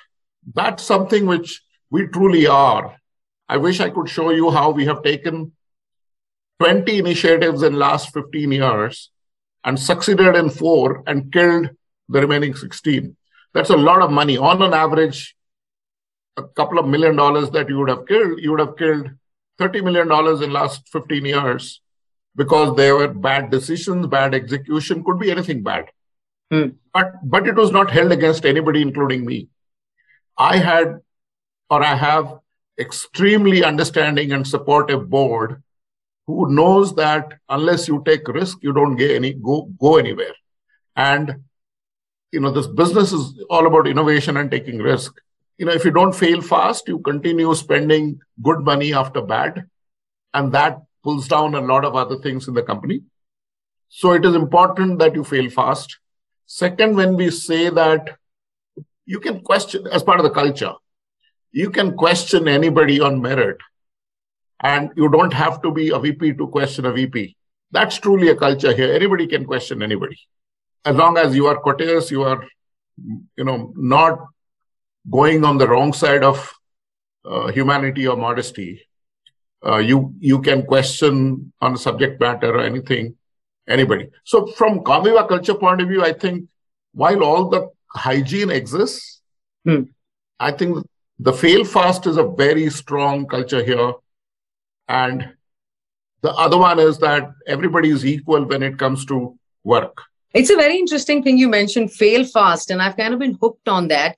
That's 0.52 0.82
something 0.82 1.26
which 1.26 1.62
we 1.90 2.08
truly 2.08 2.44
are. 2.48 2.96
I 3.48 3.56
wish 3.56 3.78
I 3.78 3.90
could 3.90 4.08
show 4.08 4.30
you 4.30 4.50
how 4.50 4.72
we 4.72 4.84
have 4.86 5.04
taken 5.04 5.52
20 6.58 6.98
initiatives 6.98 7.62
in 7.62 7.74
last 7.74 8.12
15 8.12 8.50
years 8.50 9.12
and 9.62 9.78
succeeded 9.78 10.34
in 10.34 10.50
four 10.50 11.04
and 11.06 11.32
killed 11.32 11.70
the 12.08 12.20
remaining 12.20 12.52
16. 12.52 13.16
That's 13.54 13.70
a 13.70 13.76
lot 13.76 14.02
of 14.02 14.10
money. 14.10 14.36
On 14.36 14.60
an 14.60 14.74
average, 14.74 15.36
a 16.36 16.42
couple 16.42 16.80
of 16.80 16.88
million 16.88 17.14
dollars 17.14 17.50
that 17.50 17.68
you 17.68 17.78
would 17.78 17.90
have 17.90 18.08
killed, 18.08 18.40
you 18.40 18.50
would 18.50 18.66
have 18.66 18.76
killed 18.76 19.08
$30 19.60 19.84
million 19.84 20.42
in 20.42 20.52
last 20.52 20.88
15 20.88 21.24
years 21.24 21.80
because 22.34 22.76
there 22.76 22.96
were 22.96 23.06
bad 23.06 23.52
decisions, 23.52 24.08
bad 24.08 24.34
execution, 24.34 25.04
could 25.04 25.20
be 25.20 25.30
anything 25.30 25.62
bad. 25.62 25.84
Hmm. 26.50 26.68
But, 26.92 27.12
but 27.22 27.46
it 27.46 27.54
was 27.54 27.70
not 27.70 27.90
held 27.90 28.12
against 28.12 28.44
anybody, 28.44 28.82
including 28.82 29.24
me. 29.24 29.48
I 30.36 30.56
had, 30.56 31.00
or 31.68 31.82
I 31.82 31.94
have, 31.94 32.38
extremely 32.78 33.62
understanding 33.62 34.32
and 34.32 34.46
supportive 34.46 35.10
board 35.10 35.62
who 36.26 36.50
knows 36.52 36.94
that 36.94 37.34
unless 37.48 37.88
you 37.88 38.02
take 38.06 38.26
risk, 38.28 38.58
you 38.62 38.72
don't 38.72 38.96
get 38.96 39.10
any 39.10 39.34
go 39.34 39.70
go 39.78 39.96
anywhere. 39.96 40.34
And 40.96 41.44
you 42.32 42.40
know, 42.40 42.52
this 42.52 42.68
business 42.68 43.12
is 43.12 43.44
all 43.50 43.66
about 43.66 43.88
innovation 43.88 44.36
and 44.36 44.50
taking 44.50 44.78
risk. 44.78 45.12
You 45.58 45.66
know, 45.66 45.72
if 45.72 45.84
you 45.84 45.90
don't 45.90 46.14
fail 46.14 46.40
fast, 46.40 46.88
you 46.88 47.00
continue 47.00 47.54
spending 47.54 48.20
good 48.42 48.60
money 48.60 48.94
after 48.94 49.20
bad, 49.20 49.64
and 50.32 50.52
that 50.52 50.78
pulls 51.02 51.28
down 51.28 51.54
a 51.54 51.60
lot 51.60 51.84
of 51.84 51.96
other 51.96 52.18
things 52.18 52.48
in 52.48 52.54
the 52.54 52.62
company. 52.62 53.02
So 53.88 54.12
it 54.12 54.24
is 54.24 54.34
important 54.34 55.00
that 55.00 55.14
you 55.14 55.24
fail 55.24 55.50
fast. 55.50 55.98
Second, 56.52 56.96
when 56.96 57.14
we 57.14 57.30
say 57.30 57.70
that 57.70 58.18
you 59.06 59.20
can 59.20 59.40
question 59.40 59.86
as 59.86 60.02
part 60.02 60.18
of 60.18 60.24
the 60.24 60.30
culture, 60.30 60.72
you 61.52 61.70
can 61.70 61.96
question 61.96 62.48
anybody 62.48 63.00
on 63.00 63.22
merit 63.22 63.56
and 64.58 64.90
you 64.96 65.08
don't 65.08 65.32
have 65.32 65.62
to 65.62 65.70
be 65.70 65.90
a 65.90 65.98
VP 66.00 66.32
to 66.34 66.48
question 66.48 66.86
a 66.86 66.92
VP. 66.92 67.36
That's 67.70 67.98
truly 67.98 68.30
a 68.30 68.34
culture 68.34 68.74
here. 68.74 68.92
Anybody 68.92 69.28
can 69.28 69.44
question 69.44 69.80
anybody. 69.80 70.18
As 70.84 70.96
long 70.96 71.18
as 71.18 71.36
you 71.36 71.46
are 71.46 71.60
courteous, 71.60 72.10
you 72.10 72.24
are, 72.24 72.44
you 73.36 73.44
know, 73.44 73.72
not 73.76 74.18
going 75.08 75.44
on 75.44 75.56
the 75.56 75.68
wrong 75.68 75.92
side 75.92 76.24
of 76.24 76.52
uh, 77.24 77.52
humanity 77.52 78.08
or 78.08 78.16
modesty. 78.16 78.82
Uh, 79.64 79.78
you 79.78 80.14
you 80.18 80.40
can 80.40 80.66
question 80.66 81.52
on 81.60 81.74
a 81.74 81.78
subject 81.78 82.20
matter 82.20 82.52
or 82.56 82.60
anything, 82.60 83.14
anybody. 83.70 84.08
So 84.24 84.46
from 84.46 84.80
Comviva 84.80 85.28
culture 85.28 85.54
point 85.54 85.80
of 85.80 85.88
view, 85.88 86.04
I 86.04 86.12
think 86.12 86.48
while 86.92 87.22
all 87.22 87.48
the 87.48 87.70
hygiene 87.94 88.50
exists, 88.50 89.20
hmm. 89.64 89.82
I 90.38 90.52
think 90.52 90.86
the 91.18 91.32
fail 91.32 91.64
fast 91.64 92.06
is 92.06 92.16
a 92.16 92.26
very 92.28 92.70
strong 92.70 93.26
culture 93.26 93.62
here 93.62 93.92
and 94.88 95.34
the 96.22 96.32
other 96.32 96.58
one 96.58 96.78
is 96.78 96.98
that 96.98 97.30
everybody 97.46 97.90
is 97.90 98.04
equal 98.04 98.44
when 98.44 98.62
it 98.62 98.78
comes 98.78 99.04
to 99.06 99.38
work. 99.64 100.02
It's 100.34 100.50
a 100.50 100.56
very 100.56 100.78
interesting 100.78 101.22
thing 101.22 101.38
you 101.38 101.48
mentioned 101.48 101.92
fail 101.92 102.24
fast. 102.24 102.70
And 102.70 102.80
I've 102.82 102.96
kind 102.96 103.14
of 103.14 103.20
been 103.20 103.38
hooked 103.40 103.68
on 103.68 103.88
that. 103.88 104.16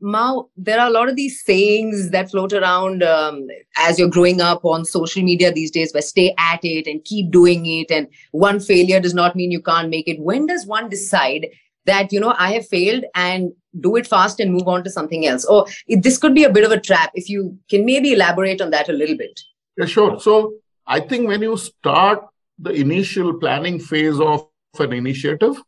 Mao, 0.00 0.48
there 0.56 0.80
are 0.80 0.88
a 0.88 0.92
lot 0.92 1.08
of 1.08 1.16
these 1.16 1.42
sayings 1.44 2.10
that 2.10 2.30
float 2.30 2.52
around 2.52 3.02
um, 3.02 3.46
as 3.76 3.98
you're 3.98 4.08
growing 4.08 4.40
up 4.40 4.64
on 4.64 4.84
social 4.84 5.22
media 5.22 5.52
these 5.52 5.70
days, 5.70 5.92
where 5.92 6.02
stay 6.02 6.34
at 6.38 6.60
it 6.64 6.86
and 6.86 7.04
keep 7.04 7.30
doing 7.30 7.66
it. 7.66 7.90
And 7.90 8.08
one 8.32 8.60
failure 8.60 9.00
does 9.00 9.14
not 9.14 9.36
mean 9.36 9.50
you 9.50 9.62
can't 9.62 9.90
make 9.90 10.08
it. 10.08 10.20
When 10.20 10.46
does 10.46 10.66
one 10.66 10.88
decide 10.88 11.48
that, 11.86 12.12
you 12.12 12.20
know, 12.20 12.34
I 12.38 12.52
have 12.52 12.66
failed 12.66 13.04
and 13.14 13.52
do 13.78 13.96
it 13.96 14.06
fast 14.06 14.40
and 14.40 14.52
move 14.52 14.68
on 14.68 14.84
to 14.84 14.90
something 14.90 15.26
else? 15.26 15.44
Or 15.44 15.66
it, 15.86 16.02
this 16.02 16.18
could 16.18 16.34
be 16.34 16.44
a 16.44 16.50
bit 16.50 16.64
of 16.64 16.72
a 16.72 16.80
trap. 16.80 17.10
If 17.14 17.28
you 17.28 17.58
can 17.68 17.84
maybe 17.84 18.12
elaborate 18.12 18.60
on 18.60 18.70
that 18.70 18.88
a 18.88 18.92
little 18.92 19.16
bit. 19.16 19.40
Yeah, 19.76 19.86
sure. 19.86 20.18
So 20.20 20.54
I 20.86 21.00
think 21.00 21.28
when 21.28 21.42
you 21.42 21.56
start 21.56 22.24
the 22.58 22.72
initial 22.72 23.38
planning 23.38 23.78
phase 23.78 24.20
of 24.20 24.46
an 24.78 24.92
initiative, 24.92 25.60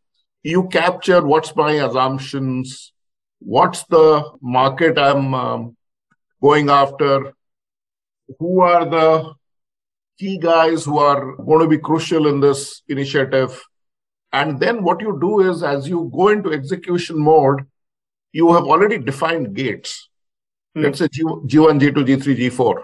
you 0.42 0.68
capture 0.68 1.24
what's 1.24 1.54
my 1.54 1.72
assumptions, 1.72 2.91
what's 3.44 3.84
the 3.84 4.30
market 4.40 4.98
I'm 4.98 5.34
um, 5.34 5.76
going 6.42 6.70
after, 6.70 7.32
who 8.38 8.60
are 8.60 8.84
the 8.84 9.34
key 10.18 10.38
guys 10.38 10.84
who 10.84 10.98
are 10.98 11.36
going 11.36 11.60
to 11.60 11.68
be 11.68 11.78
crucial 11.78 12.26
in 12.26 12.40
this 12.40 12.82
initiative. 12.88 13.60
And 14.32 14.58
then 14.58 14.82
what 14.82 15.00
you 15.00 15.18
do 15.20 15.40
is, 15.50 15.62
as 15.62 15.88
you 15.88 16.10
go 16.14 16.28
into 16.28 16.52
execution 16.52 17.18
mode, 17.18 17.66
you 18.32 18.52
have 18.52 18.64
already 18.64 18.98
defined 18.98 19.54
gates. 19.54 20.08
Hmm. 20.74 20.82
Let's 20.82 20.98
say 20.98 21.08
G- 21.08 21.22
G1, 21.22 21.80
G2, 21.80 22.06
G3, 22.06 22.36
G4. 22.38 22.82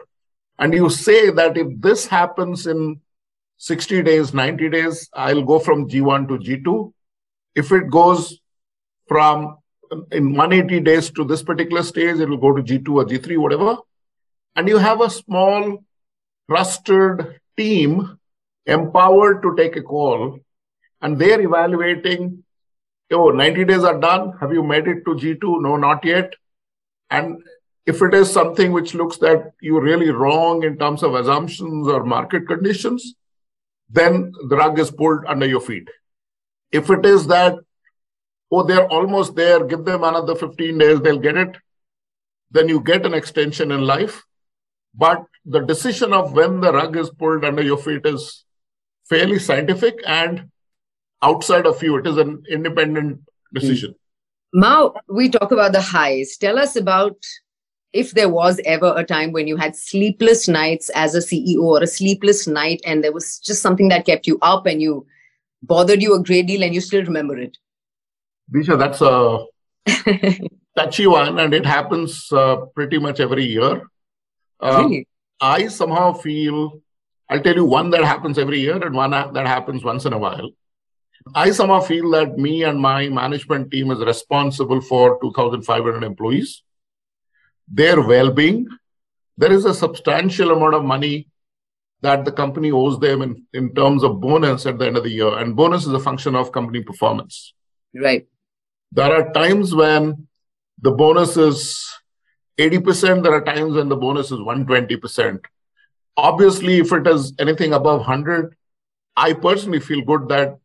And 0.59 0.75
you 0.75 0.91
say 0.91 1.31
that 1.31 1.57
if 1.57 1.69
this 1.81 2.07
happens 2.07 2.67
in 2.67 3.01
60 3.59 4.03
days, 4.03 4.35
90 4.35 4.69
days, 4.71 5.09
I'll 5.15 5.43
go 5.43 5.59
from 5.59 5.89
G1 5.89 6.29
to 6.29 6.39
G2. 6.39 6.93
If 7.55 7.73
it 7.73 7.89
goes 7.91 8.41
from 9.07 9.59
in 10.13 10.35
180 10.35 10.81
days 10.81 11.11
to 11.11 11.25
this 11.25 11.43
particular 11.43 11.83
stage, 11.83 12.19
it 12.19 12.29
will 12.29 12.37
go 12.37 12.55
to 12.55 12.63
G2 12.63 12.89
or 12.89 13.05
G3, 13.05 13.39
whatever. 13.39 13.77
And 14.57 14.69
you 14.69 14.79
have 14.79 15.01
a 15.01 15.11
small, 15.11 15.85
trusted 16.51 17.41
team 17.57 18.19
empowered 18.67 19.43
to 19.43 19.55
take 19.57 19.77
a 19.77 19.83
call. 19.83 20.41
And 21.01 21.19
they're 21.19 21.41
evaluating, 21.41 22.45
oh, 23.13 23.31
90 23.31 23.65
days 23.65 23.85
are 23.85 23.99
done. 23.99 24.35
Have 24.41 24.53
you 24.53 24.63
made 24.63 24.89
it 24.89 25.05
to 25.05 25.15
G2? 25.15 25.63
No, 25.63 25.77
not 25.77 26.05
yet. 26.05 26.35
And 27.11 27.43
if 27.87 28.03
it 28.03 28.13
is 28.13 28.31
something 28.31 28.73
which 28.73 28.95
looks 28.95 29.17
that 29.19 29.53
you're 29.63 29.83
really 29.83 30.11
wrong 30.11 30.63
in 30.63 30.77
terms 30.77 31.03
of 31.03 31.15
assumptions 31.15 31.89
or 31.89 32.05
market 32.05 32.47
conditions, 32.47 33.15
then 33.89 34.33
the 34.49 34.57
rug 34.57 34.79
is 34.79 34.91
pulled 34.91 35.25
under 35.27 35.47
your 35.47 35.61
feet. 35.61 35.89
If 36.71 36.91
it 36.91 37.07
is 37.07 37.29
that 37.29 37.55
oh, 38.51 38.63
they're 38.63 38.89
almost 38.89 39.35
there, 39.35 39.65
give 39.65 39.85
them 39.85 40.05
another 40.05 40.35
15 40.35 40.79
days, 40.79 41.01
they'll 41.01 41.19
get 41.19 41.37
it. 41.37 41.57
Then 42.51 42.69
you 42.69 42.81
get 42.81 43.05
an 43.05 43.15
extension 43.15 43.71
in 43.71 43.83
life. 43.83 44.25
But 44.95 45.25
the 45.45 45.61
decision 45.61 46.13
of 46.13 46.33
when 46.33 46.61
the 46.61 46.73
rug 46.73 46.97
is 46.97 47.11
pulled 47.11 47.45
under 47.45 47.63
your 47.63 47.77
feet 47.77 48.07
is 48.07 48.45
fairly 49.09 49.39
scientific 49.39 49.99
and 50.07 50.51
outside 51.23 51.67
of 51.67 51.83
you, 51.83 51.97
it 51.97 52.07
is 52.07 52.17
an 52.17 52.43
independent 52.49 53.21
decision. 53.53 53.91
Hmm. 54.53 54.61
Mao, 54.61 54.95
we 55.09 55.29
talk 55.29 55.53
about 55.53 55.73
the 55.73 55.81
highs. 55.81 56.37
Tell 56.39 56.59
us 56.59 56.75
about 56.75 57.17
if 57.93 58.13
there 58.13 58.29
was 58.29 58.61
ever 58.65 58.95
a 58.97 59.05
time 59.05 59.33
when 59.33 59.47
you 59.47 59.57
had 59.57 59.77
sleepless 59.77 60.49
nights 60.49 60.91
as 60.95 61.15
a 61.15 61.19
CEO 61.19 61.63
or 61.63 61.83
a 61.83 61.87
sleepless 61.87 62.47
night 62.47 62.81
and 62.85 63.03
there 63.03 63.13
was 63.13 63.39
just 63.39 63.63
something 63.63 63.89
that 63.89 64.07
kept 64.07 64.27
you 64.27 64.39
up 64.43 64.67
and 64.67 64.83
you 64.83 65.07
bothered 65.63 66.03
you 66.03 66.15
a 66.15 66.23
great 66.23 66.47
deal 66.47 66.63
and 66.63 66.75
you 66.75 66.81
still 66.81 67.05
remember 67.05 67.39
it. 67.39 67.57
Disha, 68.53 68.79
that's 68.79 69.01
a 69.01 69.45
touchy 70.77 71.07
one, 71.07 71.39
and 71.39 71.53
it 71.53 71.67
happens 71.67 72.33
uh, 72.33 72.57
pretty 72.75 72.99
much 72.99 73.21
every 73.21 73.45
year. 73.45 73.83
Uh, 74.61 74.85
really? 74.85 75.09
I 75.41 75.69
somehow 75.69 76.15
feel, 76.15 76.81
I'll 77.29 77.43
tell 77.43 77.55
you 77.55 77.65
one 77.65 77.91
that 77.91 78.05
happens 78.05 78.39
every 78.39 78.61
year 78.61 78.85
and 78.85 78.95
one 78.95 79.11
that 79.11 79.47
happens 79.47 79.85
once 79.85 80.05
in 80.05 80.13
a 80.13 80.19
while. 80.19 80.51
I 81.35 81.51
somehow 81.51 81.81
feel 81.81 82.11
that 82.13 82.39
me 82.39 82.65
and 82.65 82.81
my 82.81 83.09
management 83.09 83.71
team 83.71 83.91
is 83.91 83.99
responsible 84.01 84.81
for 84.81 85.19
2,500 85.21 86.03
employees, 86.03 86.63
their 87.69 88.01
well 88.01 88.31
being. 88.31 88.67
There 89.37 89.53
is 89.53 89.65
a 89.65 89.75
substantial 89.75 90.51
amount 90.51 90.75
of 90.75 90.85
money 90.85 91.29
that 92.01 92.25
the 92.25 92.33
company 92.33 92.71
owes 92.73 92.99
them 92.99 93.23
in, 93.23 93.45
in 93.53 93.75
terms 93.75 94.03
of 94.03 94.21
bonus 94.21 94.67
at 94.67 94.79
the 94.79 94.87
end 94.87 94.97
of 94.97 95.05
the 95.05 95.11
year. 95.11 95.39
And 95.39 95.55
bonus 95.55 95.87
is 95.87 95.93
a 95.93 96.01
function 96.01 96.35
of 96.35 96.53
company 96.53 96.83
performance. 96.83 97.55
Right. 97.95 98.27
There 98.93 99.13
are 99.13 99.33
times 99.33 99.75
when 99.75 100.29
the 100.81 100.91
bonus 100.91 101.37
is 101.37 101.93
80%, 102.59 103.23
there 103.23 103.35
are 103.35 103.45
times 103.45 103.75
when 103.75 103.89
the 103.89 103.97
bonus 103.97 104.27
is 104.27 104.39
120%. 104.39 105.41
Obviously, 106.17 106.79
if 106.79 106.93
it 106.93 107.07
is 107.07 107.33
anything 107.39 107.73
above 107.73 108.01
100, 108.01 108.57
I 109.17 109.33
personally 109.33 109.81
feel 109.81 110.03
good 110.03 110.29
that 110.29 110.59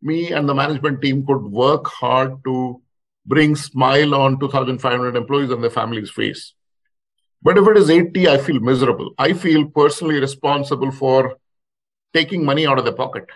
me 0.00 0.32
and 0.32 0.48
the 0.48 0.54
management 0.54 1.02
team 1.02 1.26
could 1.26 1.42
work 1.42 1.86
hard 1.86 2.42
to 2.44 2.80
bring 3.26 3.56
smile 3.56 4.14
on 4.14 4.38
2,500 4.38 5.16
employees 5.16 5.50
and 5.50 5.62
their 5.62 5.70
families' 5.70 6.10
face. 6.10 6.54
But 7.42 7.58
if 7.58 7.66
it 7.68 7.76
is 7.76 7.90
80, 7.90 8.28
I 8.28 8.38
feel 8.38 8.60
miserable. 8.60 9.14
I 9.18 9.32
feel 9.32 9.66
personally 9.66 10.20
responsible 10.20 10.90
for 10.90 11.36
taking 12.14 12.44
money 12.44 12.66
out 12.66 12.78
of 12.78 12.84
their 12.84 12.94
pocket. 12.94 13.26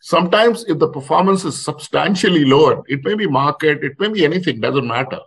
Sometimes, 0.00 0.64
if 0.64 0.78
the 0.78 0.88
performance 0.88 1.44
is 1.44 1.60
substantially 1.60 2.44
lower, 2.44 2.82
it 2.86 3.04
may 3.04 3.14
be 3.14 3.26
market, 3.26 3.82
it 3.82 3.98
may 3.98 4.08
be 4.08 4.24
anything, 4.24 4.60
doesn't 4.60 4.86
matter. 4.86 5.20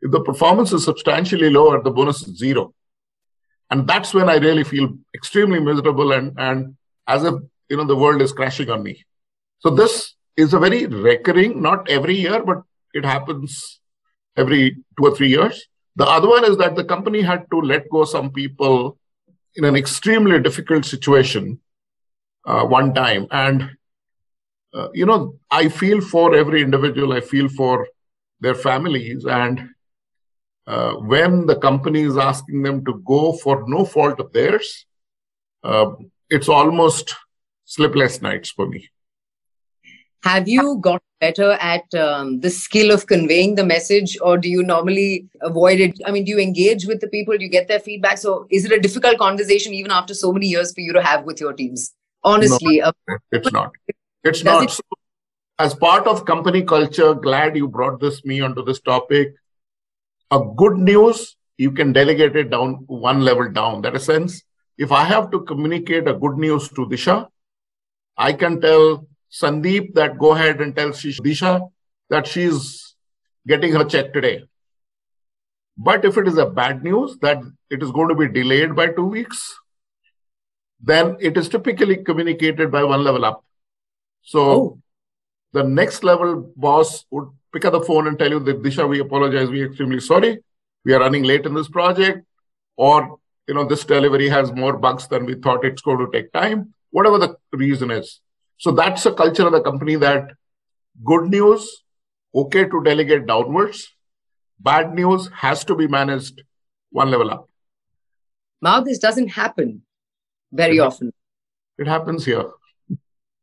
If 0.00 0.10
the 0.10 0.20
performance 0.20 0.72
is 0.72 0.84
substantially 0.84 1.50
lower, 1.50 1.82
the 1.82 1.90
bonus 1.90 2.26
is 2.26 2.38
zero. 2.38 2.74
And 3.70 3.86
that's 3.86 4.12
when 4.12 4.28
I 4.28 4.36
really 4.36 4.64
feel 4.64 4.98
extremely 5.14 5.60
miserable 5.60 6.12
and, 6.12 6.34
and 6.38 6.76
as 7.06 7.24
if 7.24 7.34
you 7.68 7.76
know 7.76 7.84
the 7.84 7.96
world 7.96 8.20
is 8.20 8.32
crashing 8.32 8.70
on 8.70 8.82
me. 8.82 9.04
So 9.60 9.70
this 9.70 10.14
is 10.36 10.52
a 10.54 10.58
very 10.58 10.86
recurring, 10.86 11.62
not 11.62 11.88
every 11.88 12.16
year, 12.16 12.42
but 12.44 12.62
it 12.92 13.04
happens 13.04 13.80
every 14.36 14.76
two 14.98 15.06
or 15.06 15.14
three 15.14 15.28
years. 15.28 15.68
The 15.96 16.04
other 16.06 16.28
one 16.28 16.44
is 16.44 16.56
that 16.56 16.74
the 16.74 16.84
company 16.84 17.22
had 17.22 17.46
to 17.50 17.60
let 17.60 17.88
go 17.88 18.04
some 18.04 18.30
people 18.30 18.98
in 19.54 19.64
an 19.64 19.76
extremely 19.76 20.40
difficult 20.40 20.84
situation 20.84 21.60
uh, 22.46 22.64
one 22.64 22.94
time. 22.94 23.26
And 23.30 23.70
uh, 24.74 24.88
you 24.92 25.06
know, 25.06 25.38
I 25.50 25.68
feel 25.68 26.00
for 26.00 26.34
every 26.34 26.62
individual, 26.62 27.12
I 27.12 27.20
feel 27.20 27.48
for 27.48 27.86
their 28.40 28.54
families. 28.54 29.24
And 29.24 29.70
uh, 30.66 30.94
when 30.94 31.46
the 31.46 31.56
company 31.56 32.02
is 32.02 32.16
asking 32.16 32.62
them 32.62 32.84
to 32.84 33.02
go 33.06 33.32
for 33.32 33.64
no 33.66 33.84
fault 33.84 34.20
of 34.20 34.32
theirs, 34.32 34.86
uh, 35.62 35.92
it's 36.30 36.48
almost 36.48 37.14
sleepless 37.64 38.22
nights 38.22 38.50
for 38.50 38.66
me. 38.66 38.88
Have 40.24 40.48
you 40.48 40.78
got 40.80 41.02
better 41.20 41.52
at 41.52 41.92
um, 41.94 42.40
the 42.40 42.50
skill 42.50 42.92
of 42.92 43.06
conveying 43.06 43.56
the 43.56 43.64
message, 43.64 44.16
or 44.20 44.38
do 44.38 44.48
you 44.48 44.62
normally 44.62 45.28
avoid 45.40 45.80
it? 45.80 45.98
I 46.06 46.12
mean, 46.12 46.24
do 46.24 46.30
you 46.30 46.38
engage 46.38 46.86
with 46.86 47.00
the 47.00 47.08
people? 47.08 47.36
Do 47.36 47.42
you 47.42 47.50
get 47.50 47.66
their 47.66 47.80
feedback? 47.80 48.18
So, 48.18 48.46
is 48.48 48.64
it 48.64 48.70
a 48.70 48.80
difficult 48.80 49.18
conversation 49.18 49.74
even 49.74 49.90
after 49.90 50.14
so 50.14 50.32
many 50.32 50.46
years 50.46 50.72
for 50.72 50.80
you 50.80 50.92
to 50.92 51.02
have 51.02 51.24
with 51.24 51.40
your 51.40 51.52
teams? 51.52 51.92
Honestly, 52.22 52.80
no, 52.80 52.92
it's 53.32 53.50
not. 53.50 53.72
It's 54.24 54.44
not. 54.44 54.64
It... 54.64 54.80
as 55.58 55.74
part 55.74 56.06
of 56.06 56.24
company 56.24 56.62
culture, 56.62 57.14
glad 57.14 57.56
you 57.56 57.68
brought 57.68 58.00
this 58.00 58.24
me 58.24 58.40
onto 58.40 58.64
this 58.64 58.80
topic. 58.80 59.34
A 60.30 60.40
good 60.56 60.76
news, 60.76 61.36
you 61.56 61.72
can 61.72 61.92
delegate 61.92 62.36
it 62.36 62.50
down 62.50 62.84
one 62.86 63.24
level 63.24 63.50
down. 63.50 63.82
That 63.82 63.96
is 63.96 64.04
sense. 64.04 64.42
If 64.78 64.92
I 64.92 65.04
have 65.04 65.30
to 65.32 65.40
communicate 65.40 66.08
a 66.08 66.14
good 66.14 66.38
news 66.38 66.68
to 66.70 66.86
Disha, 66.86 67.28
I 68.16 68.32
can 68.32 68.60
tell 68.60 69.06
Sandeep 69.30 69.94
that 69.94 70.18
go 70.18 70.32
ahead 70.32 70.60
and 70.60 70.74
tell 70.74 70.90
Disha 70.90 71.68
that 72.10 72.26
she's 72.26 72.94
getting 73.46 73.72
her 73.72 73.84
check 73.84 74.12
today. 74.12 74.44
But 75.76 76.04
if 76.04 76.16
it 76.16 76.28
is 76.28 76.38
a 76.38 76.46
bad 76.46 76.82
news 76.84 77.18
that 77.22 77.42
it 77.70 77.82
is 77.82 77.90
going 77.90 78.08
to 78.08 78.14
be 78.14 78.28
delayed 78.28 78.76
by 78.76 78.88
two 78.88 79.06
weeks, 79.06 79.58
then 80.80 81.16
it 81.20 81.36
is 81.36 81.48
typically 81.48 81.96
communicated 81.96 82.70
by 82.70 82.84
one 82.84 83.04
level 83.04 83.24
up. 83.24 83.44
So 84.22 84.40
oh. 84.40 84.78
the 85.52 85.62
next 85.64 86.04
level 86.04 86.52
boss 86.56 87.04
would 87.10 87.28
pick 87.52 87.64
up 87.64 87.72
the 87.72 87.80
phone 87.80 88.06
and 88.06 88.18
tell 88.18 88.30
you 88.30 88.40
that 88.40 88.62
Disha, 88.62 88.88
we 88.88 89.00
apologize, 89.00 89.50
we're 89.50 89.66
extremely 89.66 90.00
sorry. 90.00 90.38
We 90.84 90.94
are 90.94 91.00
running 91.00 91.22
late 91.22 91.46
in 91.46 91.54
this 91.54 91.68
project, 91.68 92.24
or 92.76 93.18
you 93.46 93.54
know, 93.54 93.64
this 93.64 93.84
delivery 93.84 94.28
has 94.28 94.52
more 94.52 94.76
bugs 94.76 95.08
than 95.08 95.26
we 95.26 95.34
thought 95.34 95.64
it's 95.64 95.82
going 95.82 95.98
to 95.98 96.10
take 96.10 96.32
time, 96.32 96.74
whatever 96.90 97.18
the 97.18 97.36
reason 97.52 97.90
is. 97.90 98.20
So 98.56 98.72
that's 98.72 99.04
a 99.06 99.12
culture 99.12 99.46
of 99.46 99.52
the 99.52 99.60
company 99.60 99.96
that 99.96 100.30
good 101.04 101.24
news, 101.28 101.82
okay 102.34 102.64
to 102.64 102.82
delegate 102.82 103.26
downwards. 103.26 103.92
Bad 104.60 104.94
news 104.94 105.28
has 105.34 105.64
to 105.64 105.74
be 105.74 105.88
managed 105.88 106.42
one 106.90 107.10
level 107.10 107.30
up. 107.30 107.48
Now, 108.60 108.80
this 108.80 108.98
doesn't 108.98 109.28
happen 109.28 109.82
very 110.52 110.76
it 110.76 110.80
often. 110.80 111.12
It 111.78 111.88
happens 111.88 112.24
here. 112.24 112.44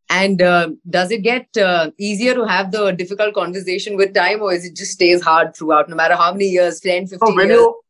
And 0.09 0.41
uh, 0.41 0.69
does 0.89 1.11
it 1.11 1.21
get 1.21 1.55
uh, 1.55 1.91
easier 1.99 2.33
to 2.33 2.45
have 2.45 2.71
the 2.71 2.91
difficult 2.91 3.35
conversation 3.35 3.95
with 3.95 4.13
time, 4.13 4.41
or 4.41 4.51
is 4.53 4.65
it 4.65 4.75
just 4.75 4.93
stays 4.93 5.21
hard 5.21 5.55
throughout, 5.55 5.87
no 5.87 5.95
matter 5.95 6.15
how 6.15 6.31
many 6.31 6.45
years 6.45 6.79
10, 6.79 7.07
15 7.07 7.19
so 7.19 7.35
when 7.35 7.47
years? 7.47 7.57
You, 7.57 7.81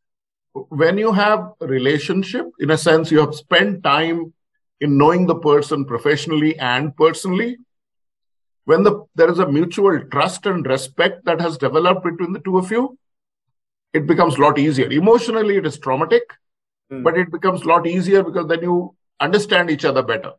when 0.53 0.97
you 0.97 1.13
have 1.13 1.53
a 1.61 1.67
relationship, 1.67 2.47
in 2.59 2.71
a 2.71 2.77
sense, 2.77 3.09
you 3.09 3.19
have 3.19 3.33
spent 3.35 3.83
time 3.83 4.33
in 4.81 4.97
knowing 4.97 5.27
the 5.27 5.35
person 5.35 5.85
professionally 5.85 6.57
and 6.59 6.95
personally. 6.95 7.57
When 8.65 8.83
the, 8.83 9.05
there 9.15 9.31
is 9.31 9.39
a 9.39 9.49
mutual 9.49 9.99
trust 10.11 10.45
and 10.45 10.65
respect 10.65 11.25
that 11.25 11.39
has 11.39 11.57
developed 11.57 12.03
between 12.03 12.33
the 12.33 12.39
two 12.39 12.57
of 12.57 12.69
you, 12.69 12.97
it 13.93 14.05
becomes 14.05 14.35
a 14.35 14.41
lot 14.41 14.59
easier. 14.59 14.89
Emotionally, 14.91 15.57
it 15.57 15.65
is 15.65 15.79
traumatic, 15.79 16.23
mm. 16.91 17.01
but 17.03 17.17
it 17.17 17.31
becomes 17.31 17.63
a 17.63 17.67
lot 17.67 17.87
easier 17.87 18.23
because 18.23 18.47
then 18.47 18.61
you 18.61 18.95
understand 19.19 19.69
each 19.69 19.85
other 19.85 20.03
better. 20.03 20.33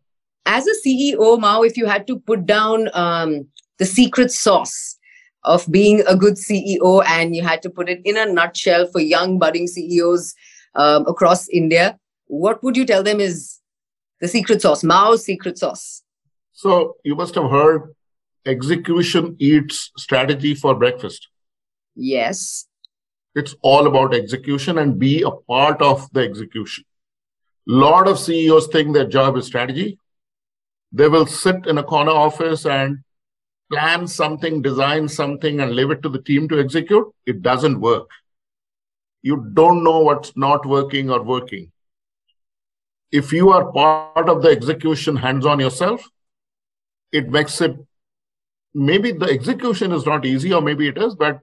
As 0.46 0.66
a 0.66 0.74
CEO, 0.86 1.38
Mao, 1.38 1.62
if 1.62 1.76
you 1.76 1.86
had 1.86 2.06
to 2.06 2.18
put 2.18 2.46
down 2.46 2.88
um, 2.94 3.46
the 3.78 3.86
secret 3.86 4.30
sauce 4.30 4.96
of 5.44 5.66
being 5.70 6.02
a 6.06 6.16
good 6.16 6.34
CEO 6.34 7.04
and 7.06 7.34
you 7.34 7.42
had 7.42 7.62
to 7.62 7.70
put 7.70 7.88
it 7.88 8.00
in 8.04 8.16
a 8.16 8.26
nutshell 8.26 8.86
for 8.86 9.00
young 9.00 9.38
budding 9.38 9.66
CEOs 9.66 10.34
um, 10.74 11.06
across 11.06 11.48
India, 11.48 11.98
what 12.26 12.62
would 12.62 12.76
you 12.76 12.84
tell 12.84 13.02
them 13.02 13.20
is 13.20 13.58
the 14.20 14.28
secret 14.28 14.62
sauce, 14.62 14.84
Mao's 14.84 15.24
secret 15.24 15.58
sauce? 15.58 16.02
So 16.52 16.96
you 17.04 17.14
must 17.14 17.34
have 17.36 17.50
heard 17.50 17.94
execution 18.46 19.36
eats 19.38 19.90
strategy 19.96 20.54
for 20.54 20.74
breakfast. 20.74 21.28
Yes. 21.94 22.66
It's 23.34 23.54
all 23.62 23.86
about 23.86 24.14
execution 24.14 24.78
and 24.78 24.98
be 24.98 25.22
a 25.22 25.30
part 25.30 25.80
of 25.80 26.10
the 26.12 26.20
execution. 26.20 26.84
A 27.68 27.72
lot 27.72 28.08
of 28.08 28.18
CEOs 28.18 28.66
think 28.68 28.94
their 28.94 29.06
job 29.06 29.36
is 29.36 29.46
strategy. 29.46 29.98
They 30.92 31.08
will 31.08 31.26
sit 31.26 31.66
in 31.66 31.78
a 31.78 31.82
corner 31.82 32.10
office 32.10 32.66
and 32.66 32.98
plan 33.70 34.08
something, 34.08 34.62
design 34.62 35.08
something, 35.08 35.60
and 35.60 35.72
leave 35.72 35.90
it 35.90 36.02
to 36.02 36.08
the 36.08 36.20
team 36.22 36.48
to 36.48 36.58
execute. 36.58 37.06
It 37.26 37.42
doesn't 37.42 37.80
work. 37.80 38.08
You 39.22 39.50
don't 39.54 39.84
know 39.84 40.00
what's 40.00 40.36
not 40.36 40.66
working 40.66 41.10
or 41.10 41.22
working. 41.22 41.70
If 43.12 43.32
you 43.32 43.50
are 43.50 43.70
part 43.72 44.28
of 44.28 44.42
the 44.42 44.48
execution 44.50 45.16
hands 45.16 45.46
on 45.46 45.60
yourself, 45.60 46.02
it 47.12 47.28
makes 47.28 47.60
it 47.60 47.76
maybe 48.74 49.12
the 49.12 49.26
execution 49.26 49.92
is 49.92 50.06
not 50.06 50.24
easy, 50.24 50.52
or 50.52 50.60
maybe 50.60 50.88
it 50.88 50.98
is, 50.98 51.14
but 51.14 51.40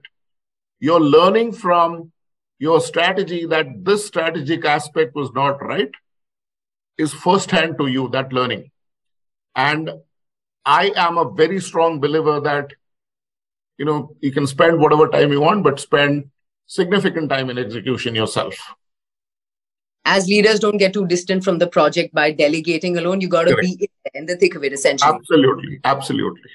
you're 0.80 1.00
learning 1.00 1.52
from 1.52 2.12
your 2.58 2.80
strategy 2.80 3.46
that 3.46 3.84
this 3.84 4.06
strategic 4.06 4.64
aspect 4.64 5.14
was 5.14 5.30
not 5.32 5.62
right 5.62 5.90
is 6.96 7.12
firsthand 7.12 7.78
to 7.78 7.86
you 7.86 8.08
that 8.08 8.32
learning 8.32 8.70
and 9.66 9.90
i 10.64 10.90
am 11.06 11.18
a 11.18 11.30
very 11.42 11.60
strong 11.68 12.00
believer 12.00 12.40
that 12.48 12.74
you 13.78 13.84
know 13.84 13.98
you 14.20 14.32
can 14.32 14.46
spend 14.46 14.80
whatever 14.80 15.08
time 15.08 15.32
you 15.32 15.40
want 15.40 15.64
but 15.68 15.80
spend 15.80 16.28
significant 16.68 17.30
time 17.30 17.50
in 17.50 17.58
execution 17.58 18.14
yourself. 18.14 18.54
As 20.04 20.26
leaders 20.26 20.60
don't 20.60 20.78
get 20.78 20.92
too 20.92 21.06
distant 21.06 21.44
from 21.44 21.58
the 21.58 21.66
project 21.66 22.14
by 22.14 22.30
delegating 22.30 22.96
alone 22.96 23.20
you 23.20 23.28
got 23.28 23.44
to 23.44 23.56
be 23.56 23.88
in 24.14 24.26
the 24.26 24.36
thick 24.36 24.54
of 24.54 24.64
it 24.64 24.72
essentially. 24.72 25.14
Absolutely. 25.14 25.80
Absolutely. 25.84 26.50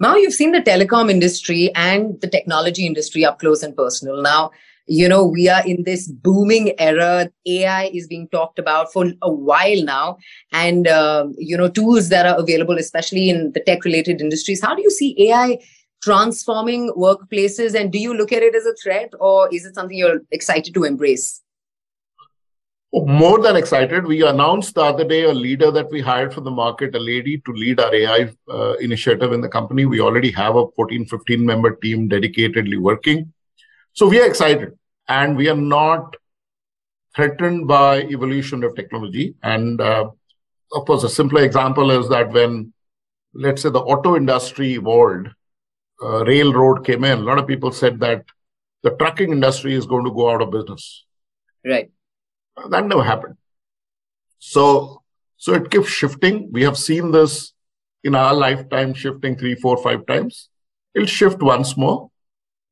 Now 0.00 0.16
you've 0.16 0.34
seen 0.34 0.52
the 0.52 0.60
telecom 0.60 1.10
industry 1.10 1.70
and 1.74 2.20
the 2.20 2.28
technology 2.28 2.86
industry 2.86 3.24
up 3.24 3.40
close 3.40 3.62
and 3.62 3.76
personal. 3.76 4.22
Now, 4.22 4.52
you 4.86 5.08
know, 5.08 5.24
we 5.24 5.48
are 5.48 5.66
in 5.66 5.82
this 5.82 6.06
booming 6.08 6.72
era. 6.78 7.28
AI 7.46 7.90
is 7.92 8.06
being 8.06 8.28
talked 8.28 8.58
about 8.58 8.92
for 8.92 9.06
a 9.22 9.32
while 9.32 9.82
now. 9.82 10.18
And, 10.52 10.86
uh, 10.86 11.26
you 11.36 11.56
know, 11.56 11.68
tools 11.68 12.08
that 12.10 12.26
are 12.26 12.38
available, 12.38 12.78
especially 12.78 13.28
in 13.28 13.52
the 13.52 13.60
tech 13.60 13.84
related 13.84 14.20
industries. 14.20 14.62
How 14.62 14.74
do 14.74 14.82
you 14.82 14.90
see 14.90 15.28
AI 15.28 15.58
transforming 16.02 16.92
workplaces? 16.96 17.78
And 17.78 17.90
do 17.90 17.98
you 17.98 18.14
look 18.14 18.32
at 18.32 18.42
it 18.42 18.54
as 18.54 18.64
a 18.64 18.74
threat 18.74 19.12
or 19.18 19.48
is 19.52 19.64
it 19.66 19.74
something 19.74 19.96
you're 19.96 20.20
excited 20.30 20.72
to 20.74 20.84
embrace? 20.84 21.42
more 22.92 23.42
than 23.42 23.56
excited. 23.56 24.06
We 24.06 24.26
announced 24.26 24.74
the 24.74 24.80
other 24.80 25.04
day 25.04 25.24
a 25.24 25.32
leader 25.34 25.70
that 25.70 25.90
we 25.90 26.00
hired 26.00 26.32
from 26.32 26.44
the 26.44 26.50
market, 26.50 26.94
a 26.94 26.98
lady 26.98 27.42
to 27.44 27.52
lead 27.52 27.78
our 27.78 27.94
AI 27.94 28.30
uh, 28.48 28.72
initiative 28.74 29.32
in 29.32 29.42
the 29.42 29.50
company. 29.50 29.84
We 29.84 30.00
already 30.00 30.30
have 30.30 30.56
a 30.56 30.66
14, 30.68 31.04
15 31.04 31.44
member 31.44 31.76
team 31.76 32.08
dedicatedly 32.08 32.78
working. 32.78 33.34
So 33.92 34.08
we 34.08 34.18
are 34.18 34.26
excited 34.26 34.72
and 35.08 35.36
we 35.36 35.48
are 35.48 35.56
not 35.56 36.16
threatened 37.14 37.66
by 37.66 38.02
evolution 38.02 38.64
of 38.64 38.74
technology. 38.74 39.34
And 39.42 39.80
uh, 39.80 40.10
of 40.72 40.86
course, 40.86 41.04
a 41.04 41.08
simpler 41.08 41.42
example 41.42 41.90
is 41.90 42.08
that 42.08 42.32
when, 42.32 42.72
let's 43.32 43.62
say, 43.62 43.70
the 43.70 43.80
auto 43.80 44.16
industry 44.16 44.74
evolved, 44.74 45.28
uh, 46.02 46.24
railroad 46.24 46.84
came 46.84 47.04
in, 47.04 47.18
a 47.18 47.22
lot 47.22 47.38
of 47.38 47.46
people 47.46 47.72
said 47.72 48.00
that 48.00 48.24
the 48.82 48.90
trucking 48.90 49.32
industry 49.32 49.74
is 49.74 49.86
going 49.86 50.04
to 50.04 50.12
go 50.12 50.30
out 50.30 50.42
of 50.42 50.50
business. 50.50 51.04
Right 51.64 51.90
that 52.68 52.86
never 52.86 53.02
happened. 53.02 53.36
So, 54.38 55.02
so 55.36 55.54
it 55.54 55.70
keeps 55.70 55.88
shifting. 55.88 56.50
We 56.52 56.62
have 56.62 56.76
seen 56.76 57.10
this 57.10 57.52
in 58.04 58.14
our 58.14 58.34
lifetime 58.34 58.94
shifting 58.94 59.36
three, 59.36 59.54
four, 59.54 59.76
five 59.76 60.06
times. 60.06 60.48
It'll 60.94 61.06
shift 61.06 61.42
once 61.42 61.76
more. 61.76 62.10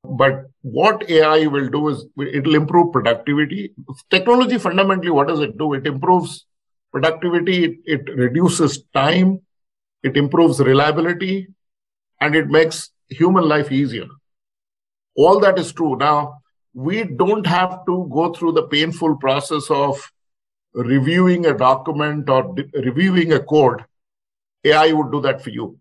But 0.04 0.50
what 0.60 1.08
AI 1.10 1.46
will 1.46 1.68
do 1.68 1.88
is 1.88 2.04
it'll 2.18 2.54
improve 2.54 2.92
productivity. 2.92 3.72
Technology 4.10 4.58
fundamentally, 4.58 5.10
what 5.10 5.28
does 5.28 5.40
it 5.40 5.56
do? 5.56 5.72
It 5.72 5.86
improves 5.86 6.46
productivity, 6.92 7.64
it, 7.64 7.78
it 7.86 8.14
reduces 8.14 8.84
time, 8.94 9.40
it 10.02 10.16
improves 10.16 10.60
reliability, 10.60 11.48
and 12.20 12.34
it 12.34 12.48
makes 12.48 12.90
human 13.08 13.48
life 13.48 13.72
easier. 13.72 14.06
All 15.16 15.40
that 15.40 15.58
is 15.58 15.72
true. 15.72 15.96
Now, 15.96 16.42
we 16.74 17.04
don't 17.04 17.46
have 17.46 17.86
to 17.86 18.08
go 18.12 18.32
through 18.32 18.52
the 18.52 18.66
painful 18.66 19.16
process 19.16 19.70
of 19.70 20.12
reviewing 20.74 21.46
a 21.46 21.56
document 21.56 22.28
or 22.28 22.54
reviewing 22.74 23.32
a 23.32 23.40
code. 23.40 23.84
AI 24.64 24.92
would 24.92 25.12
do 25.12 25.20
that 25.22 25.42
for 25.42 25.50
you. 25.50 25.78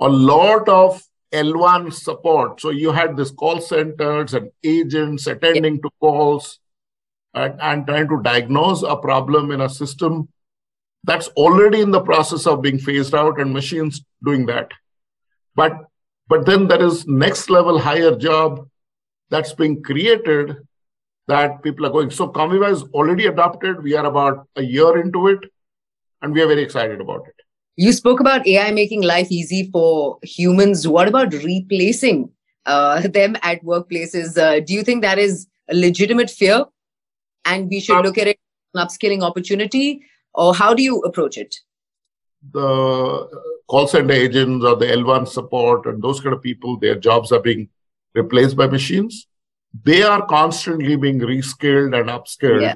A 0.00 0.08
lot 0.08 0.68
of 0.68 1.02
L1 1.34 1.92
support. 1.92 2.60
So 2.60 2.70
you 2.70 2.92
had 2.92 3.16
this 3.16 3.30
call 3.30 3.60
centers 3.60 4.34
and 4.34 4.50
agents 4.62 5.26
attending 5.26 5.82
to 5.82 5.90
calls 6.00 6.60
and, 7.34 7.60
and 7.60 7.86
trying 7.86 8.08
to 8.08 8.22
diagnose 8.22 8.82
a 8.82 8.96
problem 8.96 9.50
in 9.50 9.60
a 9.60 9.68
system 9.68 10.28
that's 11.02 11.28
already 11.28 11.80
in 11.80 11.90
the 11.90 12.00
process 12.00 12.46
of 12.46 12.62
being 12.62 12.78
phased 12.78 13.14
out 13.14 13.40
and 13.40 13.52
machines 13.52 14.02
doing 14.24 14.46
that. 14.46 14.70
But 15.54 15.72
but 16.28 16.46
then 16.46 16.68
there 16.68 16.82
is 16.82 17.06
next 17.06 17.50
level 17.50 17.78
higher 17.78 18.16
job 18.16 18.66
that's 19.28 19.52
being 19.52 19.82
created 19.82 20.56
that 21.26 21.62
people 21.62 21.86
are 21.86 21.90
going. 21.90 22.10
So 22.10 22.28
Comviva 22.28 22.70
is 22.70 22.82
already 22.94 23.26
adopted. 23.26 23.82
We 23.82 23.94
are 23.94 24.06
about 24.06 24.48
a 24.56 24.62
year 24.62 24.98
into 24.98 25.28
it, 25.28 25.40
and 26.22 26.32
we 26.32 26.40
are 26.40 26.46
very 26.46 26.62
excited 26.62 27.00
about 27.00 27.26
it. 27.28 27.43
You 27.76 27.92
spoke 27.92 28.20
about 28.20 28.46
AI 28.46 28.70
making 28.70 29.02
life 29.02 29.30
easy 29.30 29.68
for 29.72 30.18
humans. 30.22 30.86
What 30.86 31.08
about 31.08 31.32
replacing 31.32 32.30
uh, 32.66 33.00
them 33.08 33.36
at 33.42 33.64
workplaces? 33.64 34.38
Uh, 34.38 34.60
do 34.60 34.72
you 34.72 34.82
think 34.82 35.02
that 35.02 35.18
is 35.18 35.48
a 35.68 35.74
legitimate 35.74 36.30
fear, 36.30 36.66
and 37.44 37.68
we 37.68 37.80
should 37.80 37.96
um, 37.96 38.04
look 38.04 38.18
at 38.18 38.28
it 38.28 38.38
an 38.74 38.86
upskilling 38.86 39.22
opportunity, 39.22 40.02
or 40.34 40.54
how 40.54 40.74
do 40.74 40.82
you 40.82 41.00
approach 41.00 41.36
it? 41.36 41.54
The 42.52 43.28
call 43.68 43.86
center 43.86 44.12
agents 44.12 44.64
or 44.64 44.76
the 44.76 44.86
L1 44.86 45.28
support 45.28 45.86
and 45.86 46.02
those 46.02 46.20
kind 46.20 46.34
of 46.34 46.42
people, 46.42 46.78
their 46.78 46.94
jobs 46.94 47.32
are 47.32 47.40
being 47.40 47.68
replaced 48.14 48.56
by 48.56 48.66
machines. 48.66 49.26
They 49.82 50.02
are 50.02 50.24
constantly 50.26 50.96
being 50.96 51.18
reskilled 51.20 51.98
and 51.98 52.08
upskilled 52.08 52.62
yeah. 52.62 52.74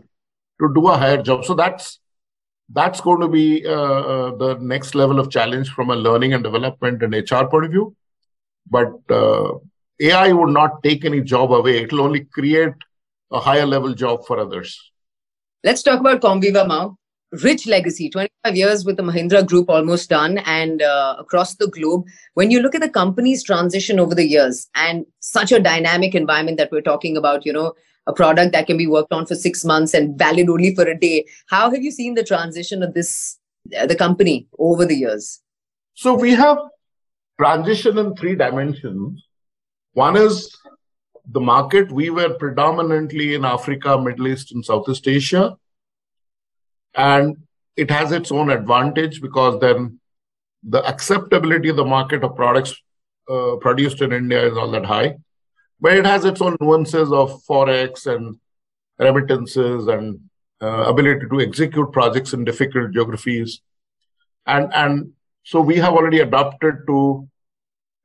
to 0.61 0.75
do 0.75 0.89
a 0.89 0.97
higher 0.97 1.23
job. 1.23 1.45
So 1.45 1.55
that's 1.55 2.01
that's 2.71 3.01
going 3.01 3.21
to 3.21 3.29
be 3.29 3.67
uh, 3.67 3.73
uh, 3.73 4.37
the 4.37 4.59
next 4.61 4.95
level 4.95 5.19
of 5.19 5.31
challenge 5.31 5.71
from 5.71 5.91
a 5.91 5.97
learning 5.97 6.35
and 6.35 6.45
development 6.45 7.03
and 7.03 7.15
HR 7.15 7.47
point 7.47 7.67
of 7.67 7.71
view. 7.71 7.97
But 8.71 8.93
uh, 9.11 9.55
AI 10.01 10.33
would 10.33 10.51
not 10.51 10.83
take 10.83 11.05
any 11.05 11.23
job 11.23 11.53
away. 11.53 11.83
It 11.83 11.93
will 11.93 12.03
only 12.03 12.25
create 12.25 12.75
a 13.33 13.41
higher 13.41 13.67
level 13.67 13.95
job 13.95 14.27
for 14.27 14.39
others. 14.39 14.79
Let's 15.65 15.83
talk 15.83 16.01
about 16.01 16.21
Comviva 16.21 16.67
now 16.69 16.99
rich 17.33 17.67
legacy 17.67 18.09
25 18.09 18.57
years 18.57 18.85
with 18.85 18.97
the 18.97 19.03
mahindra 19.03 19.47
group 19.47 19.69
almost 19.69 20.09
done 20.09 20.39
and 20.39 20.81
uh, 20.81 21.17
across 21.19 21.57
the 21.57 21.67
globe 21.69 22.07
when 22.35 22.51
you 22.51 22.61
look 22.61 22.75
at 22.75 22.81
the 22.81 22.89
company's 22.89 23.43
transition 23.43 24.01
over 24.01 24.15
the 24.15 24.27
years 24.27 24.69
and 24.75 25.05
such 25.21 25.53
a 25.53 25.61
dynamic 25.61 26.15
environment 26.15 26.57
that 26.57 26.73
we're 26.73 26.81
talking 26.81 27.17
about 27.17 27.45
you 27.45 27.53
know 27.53 27.75
a 28.09 28.13
product 28.13 28.53
that 28.53 28.67
can 28.67 28.77
be 28.77 28.87
worked 28.87 29.13
on 29.13 29.27
for 29.27 29.35
six 29.35 29.65
months 29.65 29.95
and 29.95 30.19
valid 30.19 30.49
only 30.49 30.75
for 30.75 30.85
a 30.89 30.99
day. 30.99 31.27
How 31.49 31.71
have 31.71 31.83
you 31.83 31.93
seen 31.93 32.15
the 32.15 32.25
transition 32.25 32.83
of 32.83 32.95
this 32.95 33.39
uh, 33.79 33.87
the 33.87 33.95
company 33.95 34.49
over 34.59 34.85
the 34.85 34.97
years? 34.97 35.41
So 35.95 36.15
we 36.15 36.33
have 36.33 36.59
transition 37.41 37.99
in 37.99 38.17
three 38.17 38.35
dimensions. 38.35 39.25
One 39.93 40.17
is 40.17 40.57
the 41.31 41.41
market. 41.41 41.93
We 41.93 42.11
were 42.11 42.35
predominantly 42.35 43.35
in 43.35 43.45
africa 43.45 43.99
middle 43.99 44.29
east 44.29 44.53
and 44.53 44.65
southeast 44.65 45.07
asia. 45.07 45.57
And 46.95 47.37
it 47.77 47.91
has 47.91 48.13
its 48.13 48.33
own 48.33 48.51
advantage 48.51 49.21
because 49.21 49.61
then 49.61 50.01
the 50.63 50.85
acceptability 50.85 51.69
of 51.69 51.77
the 51.77 51.85
market 51.85 52.25
of 52.25 52.35
products 52.35 52.75
uh, 53.31 53.57
produced 53.61 54.01
in 54.01 54.13
India 54.13 54.45
is 54.51 54.57
all 54.57 54.71
that 54.71 54.85
high, 54.85 55.17
but 55.81 55.93
it 55.93 56.07
has 56.07 56.25
its 56.25 56.41
own 56.41 56.57
nuances 56.61 57.13
of 57.13 57.43
forex 57.45 58.07
and 58.07 58.39
remittances 58.99 59.87
and 59.87 60.21
uh, 60.61 60.85
ability 60.85 61.27
to 61.31 61.41
execute 61.41 61.93
projects 61.93 62.33
in 62.33 62.45
difficult 62.45 62.91
geographies, 62.93 63.61
and 64.47 64.73
and 64.75 65.13
so 65.45 65.61
we 65.61 65.77
have 65.77 65.95
already 65.95 66.21
adopted 66.21 66.87
to 66.87 67.29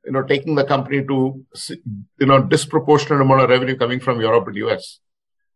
you 0.04 0.12
know 0.12 0.22
taking 0.22 0.54
the 0.54 0.64
company 0.64 1.04
to 1.04 1.44
you 2.20 2.26
know 2.26 2.42
disproportionate 2.42 3.20
amount 3.20 3.42
of 3.42 3.50
revenue 3.50 3.76
coming 3.76 4.00
from 4.00 4.20
Europe 4.20 4.46
and 4.46 4.56
US, 4.56 5.00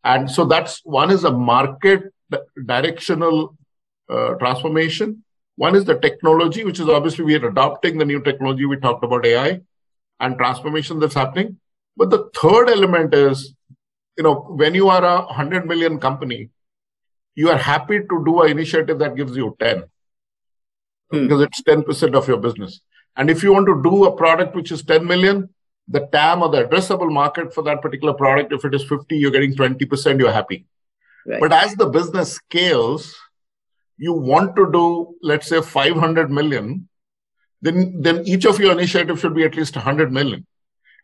and 0.04 0.30
so 0.30 0.44
that's 0.44 0.80
one 0.84 1.10
is 1.10 1.24
a 1.24 1.32
market 1.32 2.12
directional 2.66 3.56
uh, 4.10 4.34
transformation 4.34 5.22
one 5.58 5.74
is 5.74 5.84
the 5.84 5.98
technology, 5.98 6.64
which 6.64 6.78
is 6.78 6.88
obviously 6.88 7.24
we 7.24 7.34
are 7.34 7.48
adopting 7.48 7.98
the 7.98 8.04
new 8.04 8.22
technology. 8.22 8.64
We 8.64 8.76
talked 8.76 9.02
about 9.02 9.26
AI 9.26 9.60
and 10.20 10.38
transformation 10.38 11.00
that's 11.00 11.14
happening. 11.14 11.56
But 11.98 12.10
the 12.10 12.30
third 12.40 12.70
element 12.70 13.12
is, 13.12 13.54
you 14.16 14.22
know, 14.22 14.34
when 14.34 14.74
you 14.74 14.88
are 14.88 15.04
a 15.04 15.16
100 15.26 15.66
million 15.66 15.98
company, 15.98 16.50
you 17.34 17.50
are 17.50 17.58
happy 17.58 17.98
to 17.98 18.22
do 18.24 18.42
an 18.42 18.52
initiative 18.52 19.00
that 19.00 19.16
gives 19.16 19.36
you 19.36 19.56
10 19.58 19.82
hmm. 21.10 21.22
because 21.24 21.42
it's 21.42 21.62
10% 21.62 22.14
of 22.14 22.28
your 22.28 22.36
business. 22.36 22.80
And 23.16 23.28
if 23.28 23.42
you 23.42 23.52
want 23.52 23.66
to 23.66 23.82
do 23.82 24.04
a 24.04 24.16
product 24.16 24.54
which 24.54 24.70
is 24.70 24.84
10 24.84 25.04
million, 25.04 25.48
the 25.88 26.06
TAM 26.12 26.42
or 26.42 26.50
the 26.50 26.64
addressable 26.64 27.10
market 27.10 27.52
for 27.52 27.62
that 27.64 27.82
particular 27.82 28.14
product, 28.14 28.52
if 28.52 28.64
it 28.64 28.74
is 28.74 28.84
50, 28.84 29.16
you're 29.16 29.32
getting 29.32 29.56
20%, 29.56 30.20
you're 30.20 30.30
happy. 30.30 30.66
Right. 31.26 31.40
But 31.40 31.52
as 31.52 31.74
the 31.74 31.86
business 31.86 32.34
scales, 32.34 33.16
you 33.96 34.12
want 34.12 34.54
to 34.54 34.70
do, 34.70 35.16
let's 35.20 35.48
say, 35.48 35.60
500 35.60 36.30
million, 36.30 36.88
then, 37.60 38.00
then 38.02 38.24
each 38.24 38.44
of 38.44 38.60
your 38.60 38.70
initiatives 38.70 39.20
should 39.20 39.34
be 39.34 39.42
at 39.42 39.56
least 39.56 39.74
100 39.74 40.12
million. 40.12 40.46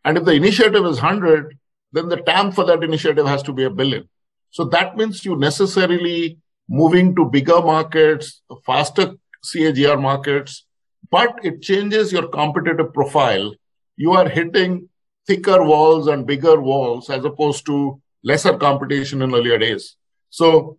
And 0.04 0.18
if 0.18 0.24
the 0.24 0.32
initiative 0.32 0.84
is 0.84 1.00
100, 1.00 1.58
then 1.92 2.08
the 2.08 2.16
TAM 2.16 2.52
for 2.52 2.64
that 2.64 2.82
initiative 2.82 3.26
has 3.26 3.42
to 3.44 3.52
be 3.52 3.64
a 3.64 3.70
billion. 3.70 4.08
So 4.50 4.64
that 4.66 4.96
means 4.96 5.24
you 5.24 5.36
necessarily 5.36 6.38
moving 6.68 7.14
to 7.16 7.24
bigger 7.24 7.60
markets, 7.60 8.42
faster 8.64 9.14
CAGR 9.44 10.00
markets, 10.00 10.66
but 11.10 11.38
it 11.42 11.62
changes 11.62 12.12
your 12.12 12.28
competitive 12.28 12.92
profile. 12.92 13.54
You 13.96 14.12
are 14.12 14.28
hitting 14.28 14.88
thicker 15.26 15.62
walls 15.62 16.06
and 16.06 16.26
bigger 16.26 16.60
walls 16.60 17.10
as 17.10 17.24
opposed 17.24 17.66
to 17.66 18.00
lesser 18.22 18.56
competition 18.56 19.22
in 19.22 19.34
earlier 19.34 19.58
days. 19.58 19.96
So 20.30 20.78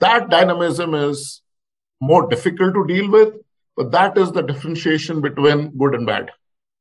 that 0.00 0.30
dynamism 0.30 0.94
is 0.94 1.42
more 2.00 2.28
difficult 2.28 2.74
to 2.74 2.86
deal 2.86 3.10
with. 3.10 3.34
But 3.76 3.90
that 3.90 4.16
is 4.16 4.30
the 4.30 4.42
differentiation 4.42 5.20
between 5.20 5.76
good 5.76 5.94
and 5.94 6.06
bad. 6.06 6.30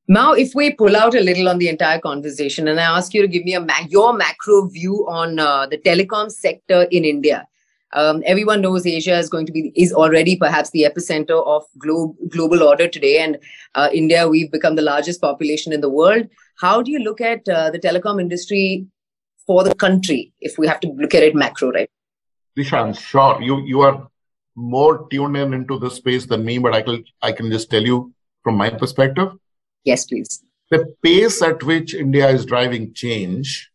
Now, 0.07 0.33
if 0.33 0.53
we 0.53 0.73
pull 0.73 0.97
out 0.97 1.15
a 1.15 1.21
little 1.21 1.47
on 1.47 1.59
the 1.59 1.69
entire 1.69 1.99
conversation 1.99 2.67
and 2.67 2.77
I 2.77 2.97
ask 2.97 3.13
you 3.13 3.21
to 3.21 3.27
give 3.27 3.45
me 3.45 3.53
a 3.53 3.61
ma- 3.61 3.87
your 3.87 4.13
macro 4.13 4.67
view 4.67 5.05
on 5.07 5.39
uh, 5.39 5.65
the 5.65 5.77
telecom 5.77 6.29
sector 6.29 6.83
in 6.91 7.05
India, 7.05 7.47
um, 7.93 8.21
everyone 8.25 8.59
knows 8.59 8.85
Asia 8.85 9.17
is 9.17 9.29
going 9.29 9.45
to 9.45 9.53
be 9.53 9.71
is 9.75 9.93
already 9.93 10.35
perhaps 10.35 10.71
the 10.71 10.81
epicenter 10.83 11.45
of 11.45 11.63
glo- 11.77 12.15
global 12.27 12.63
order 12.63 12.87
today, 12.87 13.19
and 13.19 13.37
uh, 13.75 13.89
India 13.93 14.27
we've 14.27 14.51
become 14.51 14.75
the 14.75 14.81
largest 14.81 15.21
population 15.21 15.71
in 15.71 15.79
the 15.79 15.89
world. 15.89 16.27
How 16.59 16.81
do 16.81 16.91
you 16.91 16.99
look 16.99 17.21
at 17.21 17.47
uh, 17.47 17.69
the 17.71 17.79
telecom 17.79 18.19
industry 18.19 18.85
for 19.47 19.63
the 19.63 19.73
country 19.75 20.33
if 20.41 20.57
we 20.57 20.67
have 20.67 20.81
to 20.81 20.87
look 20.87 21.15
at 21.15 21.23
it 21.23 21.35
macro, 21.35 21.71
right? 21.71 21.89
Dishan, 22.57 22.97
sure. 22.99 23.41
You 23.41 23.61
you 23.61 23.81
are 23.81 24.07
more 24.55 25.07
tuned 25.09 25.37
in 25.37 25.53
into 25.53 25.79
the 25.79 25.89
space 25.89 26.25
than 26.25 26.43
me, 26.43 26.57
but 26.57 26.73
I 26.73 26.81
can 26.81 27.05
I 27.21 27.31
can 27.31 27.49
just 27.49 27.69
tell 27.69 27.83
you 27.83 28.11
from 28.43 28.57
my 28.57 28.69
perspective. 28.69 29.29
Yes, 29.83 30.05
please. 30.05 30.43
The 30.71 30.95
pace 31.03 31.41
at 31.41 31.63
which 31.63 31.93
India 31.93 32.29
is 32.29 32.45
driving 32.45 32.93
change 32.93 33.69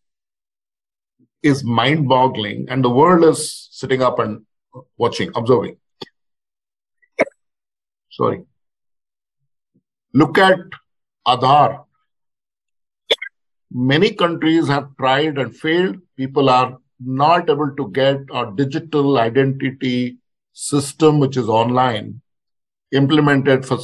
is 1.43 1.63
mind-boggling, 1.63 2.67
and 2.69 2.85
the 2.85 2.91
world 2.91 3.25
is 3.25 3.69
sitting 3.71 4.03
up 4.03 4.19
and 4.19 4.45
watching, 4.97 5.31
observing. 5.37 5.77
Sorry. 8.11 8.43
Look 10.13 10.39
at 10.39 10.59
Aadhaar. 11.27 11.85
Many 13.71 14.15
countries 14.15 14.67
have 14.67 14.97
tried 14.97 15.39
and 15.39 15.55
failed. 15.55 15.99
People 16.17 16.49
are 16.49 16.79
not 16.99 17.49
able 17.49 17.77
to 17.77 17.91
get 17.91 18.17
a 18.33 18.51
digital 18.57 19.19
identity 19.19 20.17
system 20.53 21.21
which 21.21 21.37
is 21.37 21.49
online 21.49 22.21
implemented 22.91 23.65
for 23.65 23.79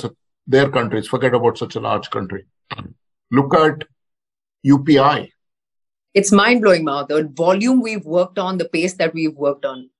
their 0.47 0.71
countries. 0.71 1.07
Forget 1.07 1.35
about 1.35 1.59
such 1.59 1.77
a 1.77 1.81
large 1.81 2.11
country. 2.11 2.47
Look 3.31 3.55
at 3.55 3.85
UPI. 4.67 5.31
It's 6.15 6.31
mind 6.31 6.63
blowing, 6.63 6.85
Mao. 6.85 7.05
The 7.05 7.29
volume 7.33 7.83
we've 7.83 8.05
worked 8.05 8.39
on, 8.39 8.59
the 8.59 8.69
pace 8.69 8.95
that 8.95 9.13
we've 9.15 9.35
worked 9.35 9.65
on. 9.65 9.91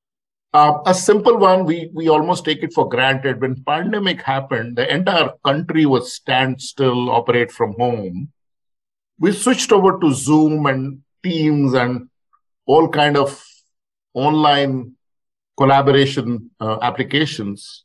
Uh, 0.53 0.79
a 0.87 0.95
simple 0.95 1.37
one, 1.37 1.65
we 1.65 1.91
we 1.93 2.09
almost 2.09 2.45
take 2.45 2.63
it 2.63 2.73
for 2.73 2.89
granted. 2.89 3.41
When 3.41 3.65
pandemic 3.65 4.23
happened, 4.23 4.77
the 4.77 4.89
entire 4.93 5.31
country 5.45 5.85
was 5.85 6.13
standstill, 6.13 7.11
operate 7.11 7.51
from 7.51 7.75
home. 7.75 8.31
We 9.19 9.33
switched 9.33 9.73
over 9.73 9.99
to 9.99 10.13
Zoom 10.13 10.67
and 10.67 11.01
Teams 11.25 11.75
and 11.75 12.09
all 12.67 12.89
kind 12.89 13.17
of 13.17 13.45
online 14.13 14.95
collaboration 15.57 16.51
uh, 16.61 16.79
applications. 16.83 17.85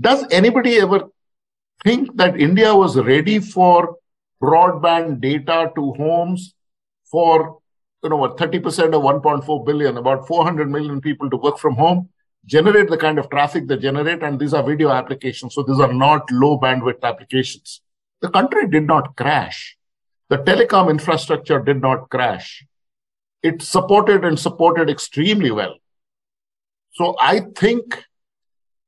Does 0.00 0.24
anybody 0.30 0.78
ever 0.80 1.10
think 1.84 2.16
that 2.16 2.40
India 2.40 2.74
was 2.74 2.96
ready 2.96 3.38
for 3.38 3.96
broadband 4.42 5.20
data 5.20 5.70
to 5.74 5.92
homes 5.94 6.54
for 7.10 7.58
you 8.02 8.08
know 8.08 8.16
what 8.16 8.36
30% 8.36 8.94
of 8.94 9.02
1.4 9.02 9.66
billion, 9.66 9.96
about 9.98 10.26
400 10.26 10.70
million 10.70 11.00
people 11.00 11.28
to 11.28 11.36
work 11.36 11.58
from 11.58 11.74
home, 11.74 12.08
generate 12.46 12.88
the 12.88 12.96
kind 12.96 13.18
of 13.18 13.28
traffic 13.28 13.66
they 13.68 13.76
generate, 13.76 14.22
and 14.22 14.40
these 14.40 14.54
are 14.54 14.62
video 14.62 14.90
applications, 14.90 15.54
so 15.54 15.62
these 15.62 15.78
are 15.78 15.92
not 15.92 16.30
low 16.30 16.58
bandwidth 16.58 17.02
applications. 17.02 17.82
The 18.22 18.30
country 18.30 18.68
did 18.68 18.86
not 18.86 19.16
crash. 19.16 19.76
The 20.28 20.38
telecom 20.38 20.90
infrastructure 20.90 21.58
did 21.58 21.82
not 21.82 22.08
crash. 22.08 22.64
It 23.42 23.62
supported 23.62 24.24
and 24.24 24.38
supported 24.38 24.88
extremely 24.88 25.50
well. 25.50 25.74
So 26.92 27.16
I 27.20 27.40
think 27.56 28.04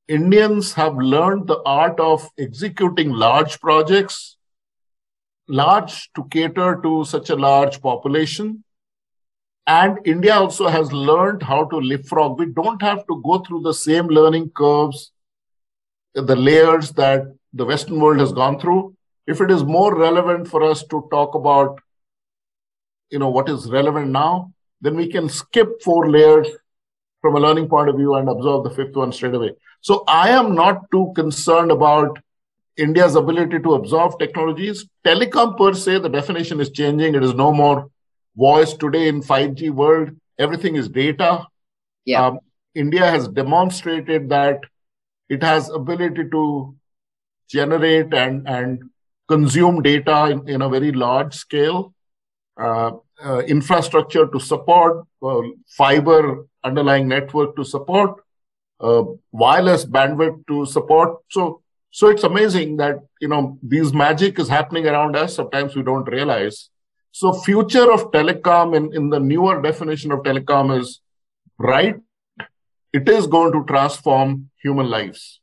Indians 0.07 0.73
have 0.73 0.95
learned 0.97 1.47
the 1.47 1.61
art 1.65 1.99
of 1.99 2.29
executing 2.37 3.11
large 3.11 3.59
projects, 3.61 4.37
large 5.47 6.11
to 6.13 6.25
cater 6.29 6.79
to 6.83 7.05
such 7.05 7.29
a 7.29 7.35
large 7.35 7.81
population. 7.81 8.63
And 9.65 9.99
India 10.05 10.35
also 10.35 10.67
has 10.67 10.91
learned 10.91 11.41
how 11.41 11.65
to 11.65 11.77
leapfrog. 11.77 12.37
We 12.37 12.47
don't 12.47 12.81
have 12.81 13.07
to 13.07 13.21
go 13.23 13.39
through 13.39 13.61
the 13.61 13.73
same 13.73 14.07
learning 14.07 14.49
curves, 14.49 15.13
the 16.13 16.35
layers 16.35 16.91
that 16.91 17.23
the 17.53 17.65
Western 17.65 17.99
world 18.01 18.19
has 18.19 18.33
gone 18.33 18.59
through. 18.59 18.95
If 19.25 19.39
it 19.39 19.49
is 19.49 19.63
more 19.63 19.97
relevant 19.97 20.49
for 20.49 20.63
us 20.63 20.83
to 20.87 21.07
talk 21.11 21.33
about, 21.33 21.79
you 23.09 23.19
know, 23.19 23.29
what 23.29 23.47
is 23.47 23.71
relevant 23.71 24.09
now, 24.09 24.51
then 24.81 24.97
we 24.97 25.07
can 25.07 25.29
skip 25.29 25.81
four 25.81 26.09
layers 26.09 26.47
from 27.23 27.37
a 27.37 27.39
learning 27.39 27.69
point 27.69 27.89
of 27.89 27.95
view 27.95 28.15
and 28.15 28.27
absorb 28.27 28.65
the 28.65 28.69
fifth 28.69 28.95
one 28.97 29.13
straight 29.13 29.33
away. 29.33 29.51
So 29.79 30.03
I 30.09 30.29
am 30.29 30.53
not 30.53 30.91
too 30.91 31.13
concerned 31.15 31.71
about 31.71 32.19
India's 32.75 33.15
ability 33.15 33.59
to 33.59 33.75
absorb 33.75 34.19
technologies. 34.19 34.85
Telecom 35.05 35.57
per 35.57 35.73
se, 35.73 35.99
the 35.99 36.09
definition 36.09 36.59
is 36.59 36.69
changing. 36.69 37.15
It 37.15 37.23
is 37.23 37.33
no 37.33 37.53
more 37.53 37.89
voice 38.35 38.73
today 38.73 39.07
in 39.07 39.21
5G 39.21 39.71
world. 39.71 40.09
Everything 40.37 40.75
is 40.75 40.89
data. 40.89 41.47
Yeah. 42.03 42.25
Um, 42.25 42.39
India 42.75 43.09
has 43.09 43.29
demonstrated 43.29 44.27
that 44.27 44.59
it 45.29 45.41
has 45.43 45.69
ability 45.69 46.29
to 46.29 46.75
generate 47.47 48.13
and, 48.13 48.45
and 48.49 48.89
consume 49.29 49.81
data 49.81 50.25
in, 50.25 50.49
in 50.49 50.61
a 50.61 50.67
very 50.67 50.91
large 50.91 51.33
scale. 51.33 51.93
Uh, 52.57 52.91
uh, 53.23 53.39
infrastructure 53.47 54.27
to 54.27 54.39
support 54.39 55.05
uh, 55.21 55.41
fiber 55.67 56.45
underlying 56.63 57.07
network 57.07 57.55
to 57.55 57.63
support, 57.63 58.23
uh, 58.79 59.03
wireless 59.31 59.85
bandwidth 59.85 60.45
to 60.47 60.65
support. 60.65 61.17
So, 61.29 61.61
so 61.91 62.09
it's 62.09 62.23
amazing 62.23 62.77
that 62.77 62.99
you 63.21 63.27
know 63.27 63.59
these 63.61 63.93
magic 63.93 64.39
is 64.39 64.47
happening 64.47 64.87
around 64.87 65.15
us. 65.15 65.35
Sometimes 65.35 65.75
we 65.75 65.83
don't 65.83 66.05
realize. 66.05 66.69
So, 67.11 67.31
future 67.31 67.91
of 67.91 68.11
telecom 68.11 68.75
in, 68.75 68.93
in 68.95 69.09
the 69.09 69.19
newer 69.19 69.61
definition 69.61 70.11
of 70.11 70.19
telecom 70.19 70.79
is 70.79 70.99
bright. 71.57 71.97
It 72.91 73.07
is 73.07 73.27
going 73.27 73.51
to 73.53 73.63
transform 73.65 74.49
human 74.61 74.87
lives. 74.89 75.39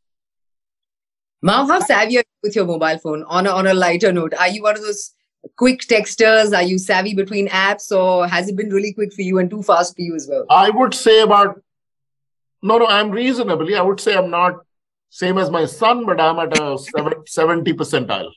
Mao, 1.42 1.66
how 1.66 1.80
savvy 1.80 2.18
are 2.18 2.20
you 2.20 2.40
with 2.42 2.56
your 2.56 2.66
mobile 2.66 2.98
phone? 2.98 3.24
On 3.24 3.46
a, 3.46 3.50
on 3.50 3.66
a 3.66 3.74
lighter 3.74 4.12
note, 4.12 4.34
are 4.34 4.48
you 4.48 4.62
one 4.62 4.76
of 4.76 4.82
those 4.82 5.14
quick 5.56 5.80
texters? 5.80 6.56
Are 6.56 6.62
you 6.62 6.78
savvy 6.78 7.14
between 7.14 7.48
apps 7.48 7.90
or 7.92 8.26
has 8.26 8.48
it 8.48 8.56
been 8.56 8.70
really 8.70 8.92
quick 8.92 9.12
for 9.12 9.22
you 9.22 9.38
and 9.38 9.50
too 9.50 9.62
fast 9.62 9.96
for 9.96 10.02
you 10.02 10.14
as 10.14 10.26
well? 10.30 10.46
I 10.50 10.70
would 10.70 10.94
say 10.94 11.20
about, 11.20 11.60
no, 12.62 12.78
no, 12.78 12.86
I'm 12.86 13.10
reasonably, 13.10 13.74
I 13.74 13.82
would 13.82 14.00
say 14.00 14.16
I'm 14.16 14.30
not 14.30 14.60
same 15.10 15.38
as 15.38 15.50
my 15.50 15.64
son, 15.64 16.06
but 16.06 16.20
I'm 16.20 16.38
at 16.38 16.58
a 16.58 16.78
70 17.26 17.72
percentile. 17.74 18.30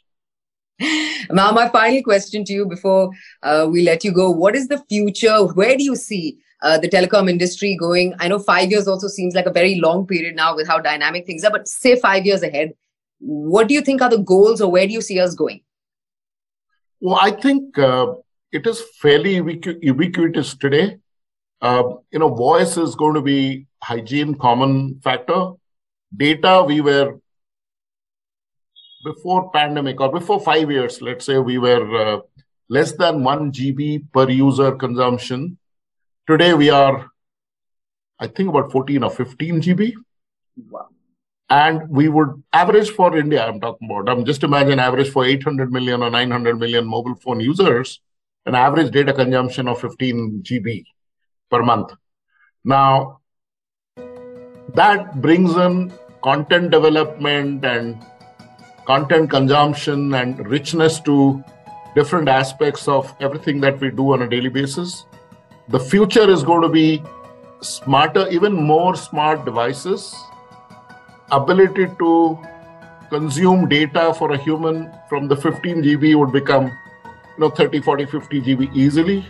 Now, 1.30 1.52
my 1.52 1.70
final 1.70 2.02
question 2.04 2.44
to 2.46 2.54
you 2.54 2.66
before 2.66 3.12
uh, 3.44 3.68
we 3.72 3.84
let 3.84 4.04
you 4.04 4.12
go 4.12 4.32
What 4.32 4.56
is 4.56 4.68
the 4.68 4.84
future? 4.90 5.44
Where 5.46 5.78
do 5.78 5.84
you 5.84 5.96
see 5.96 6.40
uh, 6.62 6.80
the 6.80 6.90
telecom 6.90 7.30
industry 7.30 7.78
going? 7.80 8.16
I 8.20 8.28
know 8.28 8.40
five 8.40 8.72
years 8.72 8.88
also 8.88 9.08
seems 9.08 9.36
like 9.36 9.46
a 9.46 9.52
very 9.52 9.76
long 9.76 10.08
period 10.08 10.36
now 10.36 10.56
with 10.56 10.68
how 10.68 10.80
dynamic 10.80 11.26
things 11.26 11.44
are, 11.44 11.52
but 11.52 11.68
say 11.68 11.96
five 11.96 12.26
years 12.26 12.42
ahead, 12.42 12.74
what 13.20 13.68
do 13.68 13.74
you 13.74 13.82
think 13.82 14.02
are 14.02 14.10
the 14.10 14.18
goals 14.18 14.62
or 14.62 14.72
where 14.72 14.88
do 14.88 14.94
you 14.94 15.02
see 15.02 15.20
us 15.20 15.36
going? 15.36 15.62
Well, 17.04 17.20
I 17.22 17.32
think 17.32 17.78
uh, 17.78 18.14
it 18.54 18.66
is 18.66 18.82
fairly 19.02 19.36
ubiquitous 19.36 20.56
today. 20.56 21.00
Uh, 21.62 21.96
you 22.12 22.20
know, 22.20 22.30
voice 22.30 22.78
is 22.78 22.96
going 22.96 23.16
to 23.16 23.22
be 23.22 23.68
hygiene 23.84 24.36
common 24.36 25.02
factor. 25.04 25.52
Data, 26.16 26.64
we 26.66 26.80
were 26.80 27.20
before 29.04 29.52
pandemic 29.52 30.00
or 30.00 30.14
before 30.14 30.40
five 30.40 30.72
years, 30.72 31.02
let's 31.02 31.26
say 31.26 31.40
we 31.40 31.58
were 31.58 31.86
uh, 32.06 32.20
less 32.70 32.94
than 32.94 33.22
one 33.22 33.52
GB 33.52 34.06
per 34.14 34.30
user 34.30 34.72
consumption. 34.72 35.58
Today 36.26 36.54
we 36.54 36.70
are, 36.70 37.12
I 38.18 38.28
think, 38.28 38.48
about 38.48 38.72
14 38.72 39.04
or 39.04 39.12
15 39.12 39.62
GB. 39.62 39.92
Wow. 40.70 40.93
And 41.50 41.90
we 41.90 42.10
would 42.10 42.42
average 42.52 42.90
for 42.92 43.16
India, 43.18 43.46
I'm 43.46 43.60
talking 43.60 43.90
about. 43.90 44.10
I'm 44.10 44.26
just 44.26 44.44
imagine 44.44 44.80
average 44.80 45.10
for 45.10 45.26
800 45.26 45.72
million 45.72 46.02
or 46.02 46.10
900 46.10 46.58
million 46.60 46.86
mobile 46.86 47.16
phone 47.16 47.40
users, 47.40 48.00
an 48.46 48.56
average 48.56 48.92
data 48.92 49.14
consumption 49.14 49.68
of 49.68 49.80
15 49.80 50.44
GB 50.44 50.84
per 51.52 51.62
month. 51.62 51.92
Now, 52.64 53.20
that 54.74 55.22
brings 55.22 55.56
in 55.56 55.94
content 56.24 56.72
development 56.72 57.66
and 57.66 58.04
content 58.86 59.30
consumption 59.30 60.14
and 60.14 60.48
richness 60.48 61.00
to 61.02 61.44
different 61.96 62.28
aspects 62.28 62.88
of 62.88 63.14
everything 63.20 63.62
that 63.62 63.80
we 63.80 63.92
do 63.92 64.14
on 64.14 64.24
a 64.24 64.30
daily 64.30 64.50
basis. 64.50 65.06
The 65.70 65.80
future 65.80 66.30
is 66.30 66.44
going 66.44 66.62
to 66.62 66.70
be 66.70 67.04
smarter, 67.62 68.28
even 68.30 68.54
more 68.54 68.96
smart 68.96 69.46
devices, 69.46 70.16
ability 71.32 71.88
to 72.00 72.40
consume 73.10 73.68
data 73.70 74.14
for 74.14 74.32
a 74.34 74.38
human 74.38 74.92
from 75.10 75.28
the 75.28 75.36
15 75.36 75.84
GB 75.84 76.16
would 76.16 76.32
become 76.32 76.66
you 76.66 77.40
know 77.40 77.50
30 77.50 77.82
40 77.82 78.06
50 78.06 78.42
GB 78.42 78.76
easily 78.76 79.26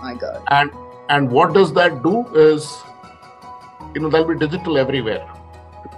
my 0.00 0.14
god 0.14 0.42
and 0.48 0.70
and 1.08 1.30
what 1.30 1.52
does 1.52 1.72
that 1.72 2.02
do 2.02 2.26
is 2.34 2.76
you 3.94 4.00
know 4.00 4.08
there'll 4.08 4.28
be 4.28 4.38
digital 4.38 4.78
everywhere 4.78 5.26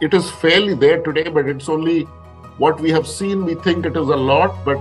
it 0.00 0.14
is 0.14 0.30
fairly 0.30 0.74
there 0.74 1.02
today 1.02 1.28
but 1.28 1.46
it's 1.48 1.68
only 1.68 2.06
what 2.58 2.80
we 2.80 2.90
have 2.90 3.06
seen, 3.06 3.44
we 3.44 3.54
think 3.54 3.86
it 3.86 3.96
is 3.96 4.08
a 4.08 4.16
lot, 4.16 4.64
but 4.64 4.78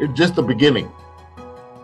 it's 0.00 0.12
just 0.12 0.34
the 0.34 0.42
beginning. 0.42 0.90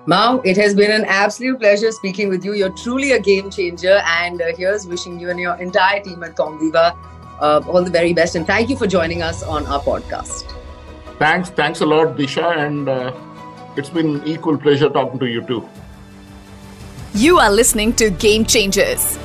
Mao, 0.07 0.40
it 0.45 0.57
has 0.57 0.75
been 0.75 0.90
an 0.90 1.05
absolute 1.07 1.59
pleasure 1.59 1.90
speaking 1.90 2.29
with 2.29 2.45
you. 2.45 2.55
You're 2.55 2.71
truly 2.71 3.12
a 3.12 3.21
game 3.21 3.51
changer, 3.51 4.03
and 4.07 4.40
uh, 4.40 4.55
here's 4.57 4.87
wishing 4.87 5.19
you 5.19 5.31
and 5.31 5.40
your 5.40 5.57
entire 5.57 6.01
team 6.01 6.23
at 6.23 6.37
Comviva 6.37 6.97
uh, 7.40 7.62
all 7.66 7.83
the 7.83 7.90
very 7.90 8.12
best. 8.12 8.37
And 8.37 8.46
thank 8.46 8.68
you 8.68 8.77
for 8.77 8.87
joining 8.87 9.22
us 9.22 9.42
on 9.42 9.66
our 9.66 9.81
podcast. 9.81 10.53
Thanks, 11.18 11.51
thanks 11.51 11.81
a 11.81 11.87
lot, 11.87 12.16
Disha, 12.16 12.59
and 12.59 12.88
uh, 12.88 13.12
it's 13.77 13.88
been 13.88 14.22
equal 14.27 14.59
pleasure 14.59 14.88
talking 14.88 15.18
to 15.18 15.27
you 15.27 15.42
too. 15.46 15.66
You 17.14 17.38
are 17.38 17.51
listening 17.51 17.94
to 17.94 18.11
Game 18.11 18.44
Changers 18.44 19.18